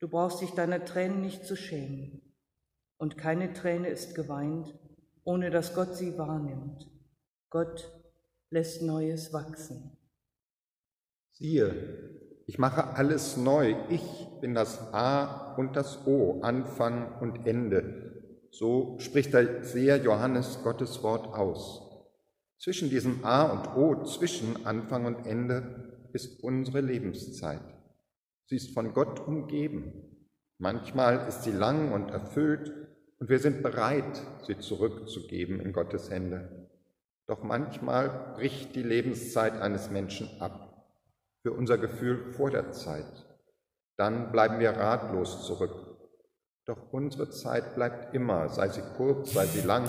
Du 0.00 0.08
brauchst 0.08 0.40
dich 0.40 0.50
deiner 0.50 0.84
Tränen 0.84 1.20
nicht 1.20 1.44
zu 1.46 1.54
schämen. 1.54 2.34
Und 2.96 3.16
keine 3.16 3.52
Träne 3.52 3.86
ist 3.86 4.16
geweint, 4.16 4.76
ohne 5.22 5.50
dass 5.50 5.76
Gott 5.76 5.94
sie 5.94 6.18
wahrnimmt. 6.18 6.90
Gott 7.50 7.88
lässt 8.50 8.82
Neues 8.82 9.32
wachsen. 9.32 9.96
Siehe, 11.30 12.11
ich 12.46 12.58
mache 12.58 12.96
alles 12.96 13.36
neu. 13.36 13.74
Ich 13.88 14.02
bin 14.40 14.54
das 14.54 14.92
A 14.92 15.54
und 15.56 15.76
das 15.76 16.06
O, 16.06 16.40
Anfang 16.42 17.18
und 17.20 17.46
Ende. 17.46 18.38
So 18.50 18.96
spricht 18.98 19.32
der 19.32 19.64
Seher 19.64 19.98
Johannes 19.98 20.60
Gottes 20.62 21.02
Wort 21.02 21.26
aus. 21.34 21.80
Zwischen 22.58 22.90
diesem 22.90 23.24
A 23.24 23.44
und 23.44 23.76
O, 23.76 24.04
zwischen 24.04 24.66
Anfang 24.66 25.06
und 25.06 25.26
Ende, 25.26 26.08
ist 26.12 26.42
unsere 26.42 26.80
Lebenszeit. 26.80 27.62
Sie 28.46 28.56
ist 28.56 28.74
von 28.74 28.92
Gott 28.92 29.20
umgeben. 29.26 30.28
Manchmal 30.58 31.26
ist 31.28 31.44
sie 31.44 31.52
lang 31.52 31.92
und 31.92 32.10
erfüllt 32.10 32.72
und 33.18 33.28
wir 33.28 33.38
sind 33.38 33.62
bereit, 33.62 34.22
sie 34.46 34.58
zurückzugeben 34.58 35.60
in 35.60 35.72
Gottes 35.72 36.10
Hände. 36.10 36.68
Doch 37.26 37.42
manchmal 37.42 38.34
bricht 38.36 38.74
die 38.74 38.82
Lebenszeit 38.82 39.54
eines 39.60 39.90
Menschen 39.90 40.28
ab 40.40 40.71
für 41.42 41.52
unser 41.52 41.78
Gefühl 41.78 42.32
vor 42.32 42.50
der 42.50 42.72
Zeit. 42.72 43.26
Dann 43.96 44.32
bleiben 44.32 44.60
wir 44.60 44.70
ratlos 44.70 45.46
zurück. 45.46 45.98
Doch 46.64 46.92
unsere 46.92 47.28
Zeit 47.30 47.74
bleibt 47.74 48.14
immer, 48.14 48.48
sei 48.48 48.68
sie 48.68 48.82
kurz, 48.96 49.32
sei 49.32 49.46
sie 49.46 49.66
lang, 49.66 49.88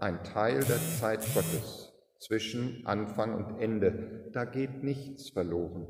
ein 0.00 0.24
Teil 0.24 0.60
der 0.64 0.80
Zeit 0.98 1.20
Gottes 1.34 1.92
zwischen 2.18 2.86
Anfang 2.86 3.34
und 3.34 3.60
Ende. 3.60 4.30
Da 4.32 4.44
geht 4.44 4.82
nichts 4.82 5.30
verloren. 5.30 5.86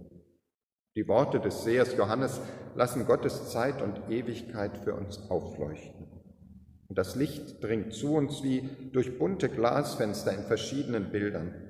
Die 0.96 1.06
Worte 1.08 1.40
des 1.40 1.62
Sehers 1.62 1.96
Johannes 1.96 2.40
lassen 2.74 3.06
Gottes 3.06 3.50
Zeit 3.50 3.82
und 3.82 4.10
Ewigkeit 4.10 4.78
für 4.78 4.94
uns 4.94 5.30
aufleuchten. 5.30 6.08
Und 6.88 6.98
das 6.98 7.16
Licht 7.16 7.62
dringt 7.62 7.92
zu 7.92 8.14
uns 8.14 8.42
wie 8.42 8.68
durch 8.92 9.18
bunte 9.18 9.48
Glasfenster 9.48 10.32
in 10.32 10.44
verschiedenen 10.44 11.10
Bildern. 11.10 11.65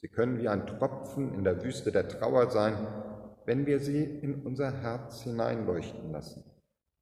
Sie 0.00 0.08
können 0.08 0.38
wie 0.38 0.48
ein 0.48 0.66
Tropfen 0.66 1.34
in 1.34 1.44
der 1.44 1.64
Wüste 1.64 1.90
der 1.90 2.08
Trauer 2.08 2.50
sein, 2.50 2.74
wenn 3.44 3.66
wir 3.66 3.80
sie 3.80 4.02
in 4.04 4.44
unser 4.44 4.72
Herz 4.72 5.22
hineinleuchten 5.22 6.12
lassen, 6.12 6.44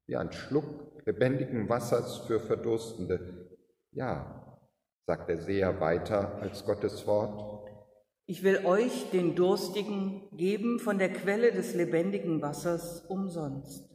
wie 0.07 0.17
ein 0.17 0.33
Schluck 0.33 0.67
lebendigen 1.07 1.69
Wassers 1.69 2.19
für 2.27 2.41
Verdurstende. 2.41 3.49
Ja, 3.93 4.59
sagt 5.07 5.29
der 5.29 5.39
Seher 5.39 5.81
weiter 5.81 6.39
als 6.41 6.65
Gottes 6.65 7.07
Wort. 7.07 7.71
Ich 8.27 8.43
will 8.43 8.65
euch, 8.65 9.11
den 9.11 9.35
Durstigen, 9.35 10.23
geben 10.33 10.79
von 10.79 10.99
der 10.99 11.13
Quelle 11.13 11.53
des 11.53 11.75
lebendigen 11.75 12.41
Wassers 12.41 13.05
umsonst. 13.07 13.91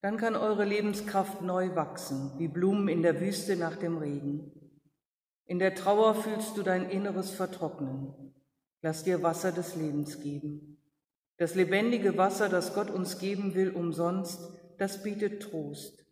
Dann 0.00 0.16
kann 0.16 0.34
eure 0.34 0.64
Lebenskraft 0.64 1.42
neu 1.42 1.76
wachsen, 1.76 2.32
wie 2.38 2.48
Blumen 2.48 2.88
in 2.88 3.02
der 3.02 3.20
Wüste 3.20 3.54
nach 3.56 3.76
dem 3.76 3.98
Regen. 3.98 4.61
In 5.52 5.58
der 5.58 5.74
Trauer 5.74 6.14
fühlst 6.14 6.56
du 6.56 6.62
dein 6.62 6.88
Inneres 6.88 7.28
vertrocknen. 7.28 8.14
Lass 8.80 9.04
dir 9.04 9.22
Wasser 9.22 9.52
des 9.52 9.76
Lebens 9.76 10.22
geben. 10.22 10.78
Das 11.36 11.54
lebendige 11.54 12.16
Wasser, 12.16 12.48
das 12.48 12.72
Gott 12.72 12.88
uns 12.88 13.18
geben 13.18 13.54
will, 13.54 13.68
umsonst, 13.68 14.50
das 14.78 15.02
bietet 15.02 15.42
Trost. 15.42 16.06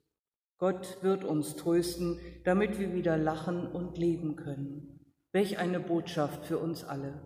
Gott 0.58 0.98
wird 1.00 1.24
uns 1.24 1.56
trösten, 1.56 2.20
damit 2.44 2.78
wir 2.78 2.92
wieder 2.92 3.16
lachen 3.16 3.66
und 3.66 3.96
leben 3.96 4.36
können. 4.36 5.00
Welch 5.32 5.58
eine 5.58 5.80
Botschaft 5.80 6.44
für 6.44 6.58
uns 6.58 6.84
alle. 6.84 7.22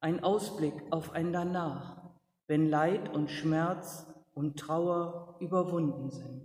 Ein 0.00 0.22
Ausblick 0.22 0.74
auf 0.90 1.12
ein 1.12 1.32
Danach, 1.32 2.10
wenn 2.46 2.68
Leid 2.68 3.14
und 3.14 3.30
Schmerz 3.30 4.06
und 4.34 4.58
Trauer 4.58 5.38
überwunden 5.40 6.10
sind. 6.10 6.42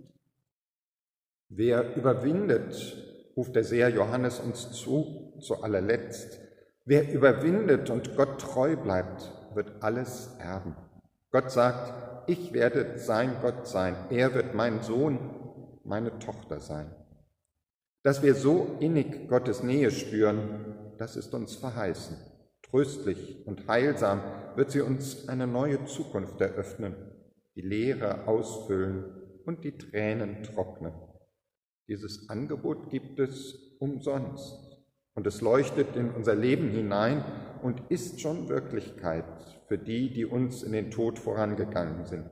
Wer 1.50 1.94
überwindet 1.94 3.19
ruft 3.40 3.56
der 3.56 3.64
Seher 3.64 3.88
Johannes 3.88 4.38
uns 4.38 4.70
zu, 4.70 5.32
zu 5.40 5.62
allerletzt. 5.62 6.38
Wer 6.84 7.10
überwindet 7.10 7.88
und 7.88 8.14
Gott 8.14 8.38
treu 8.38 8.76
bleibt, 8.76 9.32
wird 9.54 9.82
alles 9.82 10.36
erben. 10.38 10.76
Gott 11.30 11.50
sagt, 11.50 12.28
ich 12.28 12.52
werde 12.52 12.98
sein 12.98 13.36
Gott 13.40 13.66
sein, 13.66 13.96
er 14.10 14.34
wird 14.34 14.54
mein 14.54 14.82
Sohn, 14.82 15.18
meine 15.84 16.18
Tochter 16.18 16.60
sein. 16.60 16.94
Dass 18.02 18.22
wir 18.22 18.34
so 18.34 18.76
innig 18.78 19.26
Gottes 19.26 19.62
Nähe 19.62 19.90
spüren, 19.90 20.94
das 20.98 21.16
ist 21.16 21.32
uns 21.32 21.54
verheißen. 21.54 22.18
Tröstlich 22.60 23.46
und 23.46 23.66
heilsam 23.68 24.20
wird 24.54 24.70
sie 24.70 24.82
uns 24.82 25.30
eine 25.30 25.46
neue 25.46 25.86
Zukunft 25.86 26.38
eröffnen, 26.42 26.94
die 27.56 27.62
Leere 27.62 28.28
ausfüllen 28.28 29.06
und 29.46 29.64
die 29.64 29.78
Tränen 29.78 30.42
trocknen. 30.42 30.92
Dieses 31.90 32.28
Angebot 32.28 32.88
gibt 32.88 33.18
es 33.18 33.74
umsonst 33.80 34.78
und 35.14 35.26
es 35.26 35.40
leuchtet 35.40 35.96
in 35.96 36.12
unser 36.12 36.36
Leben 36.36 36.70
hinein 36.70 37.24
und 37.62 37.82
ist 37.90 38.20
schon 38.20 38.48
Wirklichkeit 38.48 39.24
für 39.66 39.76
die, 39.76 40.12
die 40.12 40.24
uns 40.24 40.62
in 40.62 40.70
den 40.70 40.92
Tod 40.92 41.18
vorangegangen 41.18 42.06
sind. 42.06 42.30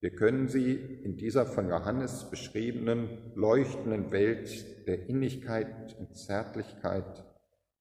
Wir 0.00 0.14
können 0.14 0.48
sie 0.48 0.74
in 0.74 1.16
dieser 1.16 1.46
von 1.46 1.70
Johannes 1.70 2.28
beschriebenen 2.28 3.32
leuchtenden 3.34 4.12
Welt 4.12 4.86
der 4.86 5.08
Innigkeit 5.08 5.96
und 5.98 6.14
Zärtlichkeit, 6.14 7.24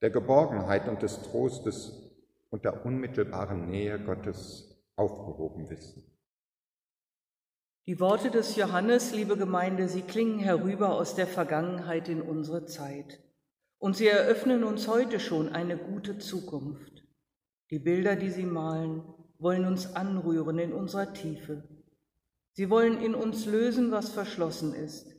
der 0.02 0.10
Geborgenheit 0.10 0.88
und 0.88 1.02
des 1.02 1.22
Trostes 1.22 2.02
und 2.50 2.64
der 2.64 2.86
unmittelbaren 2.86 3.70
Nähe 3.70 4.00
Gottes 4.00 4.82
aufgehoben 4.96 5.70
wissen. 5.70 6.17
Die 7.88 8.02
Worte 8.02 8.30
des 8.30 8.58
Johannes, 8.58 9.14
liebe 9.14 9.38
Gemeinde, 9.38 9.88
sie 9.88 10.02
klingen 10.02 10.40
herüber 10.40 10.96
aus 10.96 11.16
der 11.16 11.26
Vergangenheit 11.26 12.10
in 12.10 12.22
unsere 12.22 12.66
Zeit. 12.66 13.22
Und 13.80 13.96
sie 13.96 14.08
eröffnen 14.08 14.66
uns 14.66 14.90
heute 14.90 15.22
schon 15.22 15.48
eine 15.48 15.78
gute 15.78 16.18
Zukunft. 16.18 17.06
Die 17.70 17.80
Bilder, 17.80 18.18
die 18.18 18.30
sie 18.30 18.46
malen, 18.46 19.04
wollen 19.40 19.64
uns 19.64 19.96
anrühren 19.96 20.60
in 20.60 20.74
unserer 20.74 21.14
Tiefe. 21.14 21.64
Sie 22.52 22.70
wollen 22.70 23.02
in 23.02 23.16
uns 23.16 23.46
lösen, 23.46 23.90
was 23.90 24.10
verschlossen 24.10 24.74
ist 24.74 25.16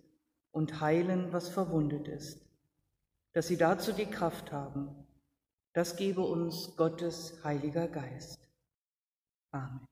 und 0.50 0.82
heilen, 0.82 1.32
was 1.32 1.48
verwundet 1.48 2.06
ist. 2.06 2.50
Dass 3.32 3.48
sie 3.48 3.56
dazu 3.56 3.92
die 3.92 4.10
Kraft 4.10 4.52
haben, 4.52 5.06
das 5.72 5.96
gebe 5.96 6.20
uns 6.20 6.76
Gottes 6.76 7.42
Heiliger 7.42 7.88
Geist. 7.88 8.38
Amen. 9.52 9.88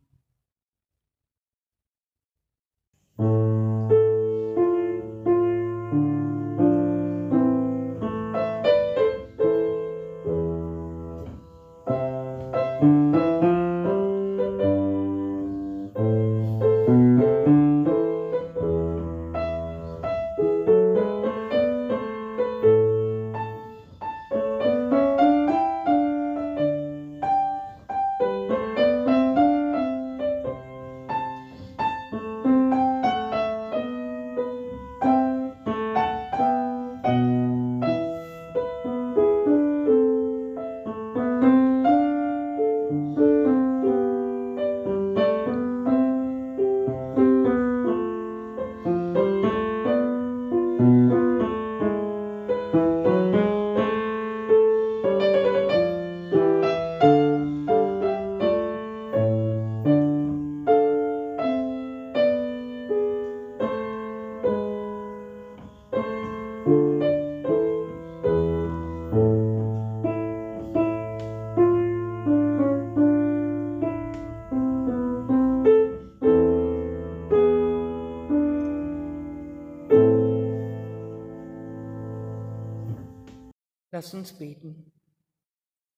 Lass 84.06 84.14
uns 84.14 84.34
beten. 84.34 84.92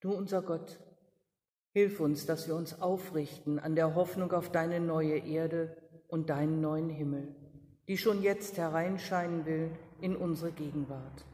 Du 0.00 0.14
unser 0.14 0.40
Gott, 0.40 0.80
hilf 1.74 2.00
uns, 2.00 2.24
dass 2.24 2.48
wir 2.48 2.54
uns 2.54 2.80
aufrichten 2.80 3.58
an 3.58 3.74
der 3.74 3.94
Hoffnung 3.94 4.32
auf 4.32 4.50
deine 4.50 4.80
neue 4.80 5.18
Erde 5.18 5.76
und 6.06 6.30
deinen 6.30 6.62
neuen 6.62 6.88
Himmel, 6.88 7.36
die 7.86 7.98
schon 7.98 8.22
jetzt 8.22 8.56
hereinscheinen 8.56 9.44
will 9.44 9.72
in 10.00 10.16
unsere 10.16 10.52
Gegenwart. 10.52 11.26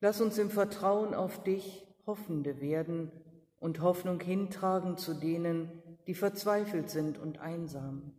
Lass 0.00 0.20
uns 0.20 0.38
im 0.38 0.50
Vertrauen 0.50 1.14
auf 1.14 1.44
dich 1.44 1.86
Hoffende 2.04 2.60
werden 2.60 3.12
und 3.60 3.80
Hoffnung 3.80 4.20
hintragen 4.20 4.96
zu 4.96 5.14
denen, 5.14 5.70
die 6.08 6.14
verzweifelt 6.14 6.90
sind 6.90 7.16
und 7.16 7.38
einsam, 7.38 8.12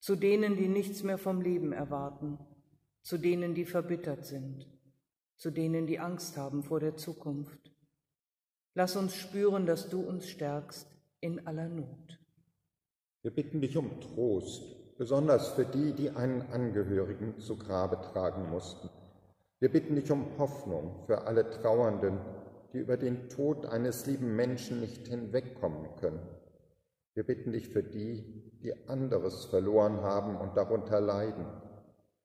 zu 0.00 0.16
denen, 0.16 0.56
die 0.56 0.66
nichts 0.66 1.04
mehr 1.04 1.18
vom 1.18 1.40
Leben 1.40 1.72
erwarten, 1.72 2.40
zu 3.02 3.18
denen, 3.18 3.54
die 3.54 3.66
verbittert 3.66 4.26
sind 4.26 4.75
zu 5.36 5.50
denen, 5.50 5.86
die 5.86 5.98
Angst 5.98 6.36
haben 6.36 6.62
vor 6.62 6.80
der 6.80 6.96
Zukunft. 6.96 7.72
Lass 8.74 8.96
uns 8.96 9.14
spüren, 9.14 9.66
dass 9.66 9.88
du 9.88 10.00
uns 10.00 10.28
stärkst 10.28 10.86
in 11.20 11.46
aller 11.46 11.68
Not. 11.68 12.18
Wir 13.22 13.34
bitten 13.34 13.60
dich 13.60 13.76
um 13.76 14.00
Trost, 14.00 14.96
besonders 14.98 15.48
für 15.48 15.64
die, 15.64 15.92
die 15.92 16.10
einen 16.10 16.42
Angehörigen 16.52 17.38
zu 17.40 17.56
Grabe 17.56 18.00
tragen 18.00 18.50
mussten. 18.50 18.88
Wir 19.58 19.72
bitten 19.72 19.96
dich 19.96 20.10
um 20.10 20.38
Hoffnung 20.38 21.04
für 21.06 21.22
alle 21.22 21.50
Trauernden, 21.50 22.18
die 22.72 22.78
über 22.78 22.96
den 22.96 23.28
Tod 23.28 23.66
eines 23.66 24.06
lieben 24.06 24.36
Menschen 24.36 24.80
nicht 24.80 25.08
hinwegkommen 25.08 25.96
können. 25.96 26.20
Wir 27.14 27.24
bitten 27.24 27.52
dich 27.52 27.68
für 27.68 27.82
die, 27.82 28.52
die 28.62 28.88
anderes 28.88 29.46
verloren 29.46 30.02
haben 30.02 30.36
und 30.36 30.56
darunter 30.56 31.00
leiden, 31.00 31.46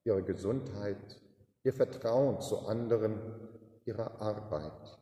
ihre 0.03 0.23
Gesundheit, 0.23 1.21
ihr 1.63 1.73
Vertrauen 1.73 2.41
zu 2.41 2.59
anderen, 2.59 3.19
ihrer 3.85 4.19
Arbeit. 4.21 4.97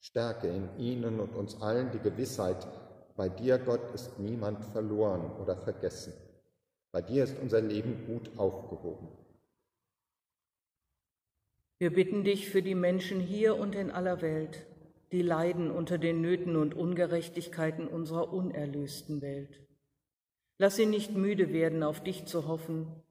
Stärke 0.00 0.48
in 0.48 0.68
ihnen 0.78 1.20
und 1.20 1.34
uns 1.34 1.60
allen 1.60 1.90
die 1.92 1.98
Gewissheit, 1.98 2.66
bei 3.14 3.28
dir, 3.28 3.58
Gott, 3.58 3.94
ist 3.94 4.18
niemand 4.18 4.64
verloren 4.64 5.30
oder 5.40 5.56
vergessen. 5.56 6.14
Bei 6.92 7.02
dir 7.02 7.24
ist 7.24 7.38
unser 7.40 7.60
Leben 7.60 8.06
gut 8.06 8.30
aufgehoben. 8.38 9.08
Wir 11.78 11.92
bitten 11.92 12.24
dich 12.24 12.48
für 12.48 12.62
die 12.62 12.74
Menschen 12.74 13.20
hier 13.20 13.56
und 13.56 13.74
in 13.74 13.90
aller 13.90 14.22
Welt, 14.22 14.66
die 15.10 15.22
leiden 15.22 15.70
unter 15.70 15.98
den 15.98 16.22
Nöten 16.22 16.56
und 16.56 16.74
Ungerechtigkeiten 16.74 17.86
unserer 17.86 18.32
unerlösten 18.32 19.20
Welt. 19.20 19.60
Lass 20.58 20.76
sie 20.76 20.86
nicht 20.86 21.14
müde 21.14 21.52
werden, 21.52 21.82
auf 21.82 22.02
dich 22.02 22.24
zu 22.24 22.48
hoffen 22.48 23.02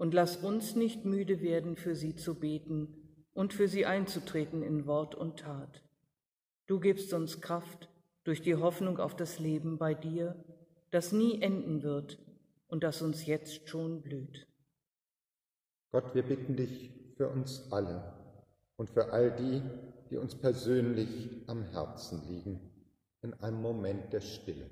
und 0.00 0.14
lass 0.14 0.38
uns 0.38 0.76
nicht 0.76 1.04
müde 1.04 1.42
werden, 1.42 1.76
für 1.76 1.94
sie 1.94 2.16
zu 2.16 2.34
beten 2.34 2.88
und 3.34 3.52
für 3.52 3.68
sie 3.68 3.84
einzutreten 3.84 4.62
in 4.62 4.86
Wort 4.86 5.14
und 5.14 5.40
Tat. 5.40 5.84
Du 6.66 6.80
gibst 6.80 7.12
uns 7.12 7.42
Kraft 7.42 7.90
durch 8.24 8.40
die 8.40 8.54
Hoffnung 8.54 8.98
auf 8.98 9.14
das 9.14 9.38
Leben 9.38 9.76
bei 9.76 9.92
dir, 9.92 10.42
das 10.90 11.12
nie 11.12 11.42
enden 11.42 11.82
wird 11.82 12.18
und 12.66 12.82
das 12.82 13.02
uns 13.02 13.26
jetzt 13.26 13.68
schon 13.68 14.00
blüht. 14.00 14.48
Gott, 15.92 16.14
wir 16.14 16.22
bitten 16.22 16.56
dich 16.56 16.90
für 17.18 17.28
uns 17.28 17.70
alle 17.70 18.14
und 18.76 18.88
für 18.88 19.12
all 19.12 19.30
die, 19.30 19.60
die 20.08 20.16
uns 20.16 20.34
persönlich 20.34 21.44
am 21.46 21.62
Herzen 21.72 22.26
liegen, 22.26 22.58
in 23.20 23.34
einem 23.34 23.60
Moment 23.60 24.14
der 24.14 24.22
Stille. 24.22 24.70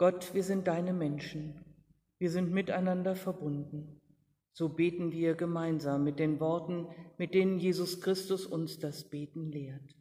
Gott, 0.00 0.32
wir 0.32 0.42
sind 0.42 0.66
deine 0.66 0.94
Menschen, 0.94 1.62
wir 2.16 2.30
sind 2.30 2.50
miteinander 2.50 3.14
verbunden. 3.14 4.00
So 4.50 4.70
beten 4.70 5.12
wir 5.12 5.34
gemeinsam 5.34 6.04
mit 6.04 6.18
den 6.18 6.40
Worten, 6.40 6.86
mit 7.18 7.34
denen 7.34 7.58
Jesus 7.58 8.00
Christus 8.00 8.46
uns 8.46 8.78
das 8.78 9.04
Beten 9.04 9.52
lehrt. 9.52 9.94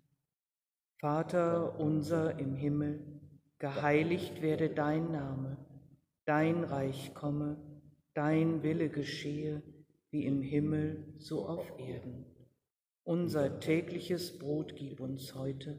Vater 1.02 1.78
unser 1.82 2.40
im 2.40 2.56
Himmel, 2.56 3.02
geheiligt 3.58 4.42
werde 4.42 4.70
dein 4.70 5.12
Name, 5.12 5.58
dein 6.24 6.64
Reich 6.64 7.14
komme, 7.14 7.58
dein 8.14 8.64
Wille 8.64 8.88
geschehe, 8.88 9.62
wie 10.12 10.26
im 10.26 10.42
Himmel 10.42 11.14
so 11.18 11.46
auf 11.46 11.78
Erden. 11.78 12.24
Unser 13.04 13.60
tägliches 13.60 14.40
Brot 14.40 14.78
gib 14.78 15.02
uns 15.02 15.36
heute 15.36 15.78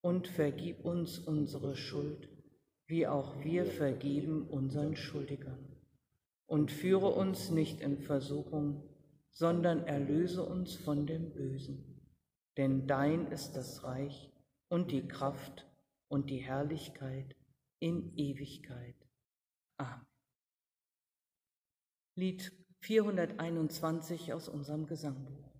und 0.00 0.26
vergib 0.26 0.84
uns 0.84 1.20
unsere 1.20 1.76
Schuld 1.76 2.33
wie 2.86 3.06
auch 3.06 3.42
wir 3.42 3.66
vergeben 3.66 4.46
unseren 4.48 4.96
Schuldigern. 4.96 5.76
Und 6.46 6.70
führe 6.70 7.08
uns 7.08 7.50
nicht 7.50 7.80
in 7.80 7.98
Versuchung, 7.98 8.82
sondern 9.30 9.86
erlöse 9.86 10.44
uns 10.44 10.74
von 10.74 11.06
dem 11.06 11.32
Bösen. 11.32 12.00
Denn 12.56 12.86
dein 12.86 13.26
ist 13.28 13.52
das 13.52 13.82
Reich 13.82 14.30
und 14.68 14.92
die 14.92 15.08
Kraft 15.08 15.66
und 16.08 16.30
die 16.30 16.38
Herrlichkeit 16.38 17.34
in 17.80 18.14
Ewigkeit. 18.16 18.94
Amen. 19.78 20.06
Lied 22.14 22.52
421 22.80 24.32
aus 24.32 24.48
unserem 24.48 24.86
Gesangbuch. 24.86 25.52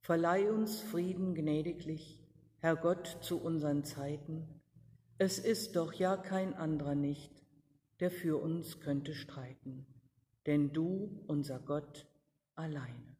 Verleih 0.00 0.50
uns 0.50 0.80
Frieden 0.80 1.34
gnädiglich, 1.34 2.18
Herr 2.58 2.76
Gott, 2.76 3.18
zu 3.20 3.40
unseren 3.40 3.84
Zeiten 3.84 4.57
es 5.18 5.38
ist 5.38 5.74
doch 5.74 5.92
ja 5.92 6.16
kein 6.16 6.54
anderer 6.54 6.94
nicht, 6.94 7.32
der 8.00 8.10
für 8.10 8.40
uns 8.40 8.80
könnte 8.80 9.14
streiten, 9.14 9.86
denn 10.46 10.72
du, 10.72 11.24
unser 11.26 11.58
Gott, 11.58 12.06
alleine. 12.54 13.17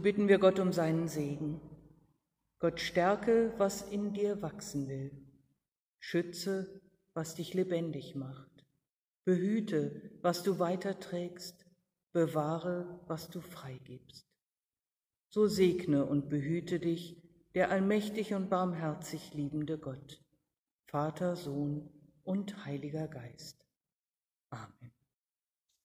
Bitten 0.00 0.28
wir 0.28 0.38
Gott 0.38 0.58
um 0.58 0.72
seinen 0.72 1.08
Segen. 1.08 1.60
Gott 2.58 2.80
stärke, 2.80 3.52
was 3.58 3.82
in 3.82 4.12
dir 4.12 4.42
wachsen 4.42 4.88
will. 4.88 5.10
Schütze, 5.98 6.80
was 7.14 7.34
dich 7.34 7.54
lebendig 7.54 8.14
macht. 8.14 8.66
Behüte, 9.24 10.10
was 10.22 10.42
du 10.42 10.58
weiterträgst. 10.58 11.66
Bewahre, 12.12 13.00
was 13.06 13.28
du 13.28 13.40
freigibst. 13.40 14.26
So 15.28 15.46
segne 15.46 16.06
und 16.06 16.28
behüte 16.28 16.80
dich 16.80 17.22
der 17.54 17.70
allmächtig 17.70 18.34
und 18.34 18.48
barmherzig 18.50 19.34
liebende 19.34 19.78
Gott, 19.78 20.22
Vater, 20.86 21.36
Sohn 21.36 21.90
und 22.24 22.64
Heiliger 22.64 23.08
Geist. 23.08 23.67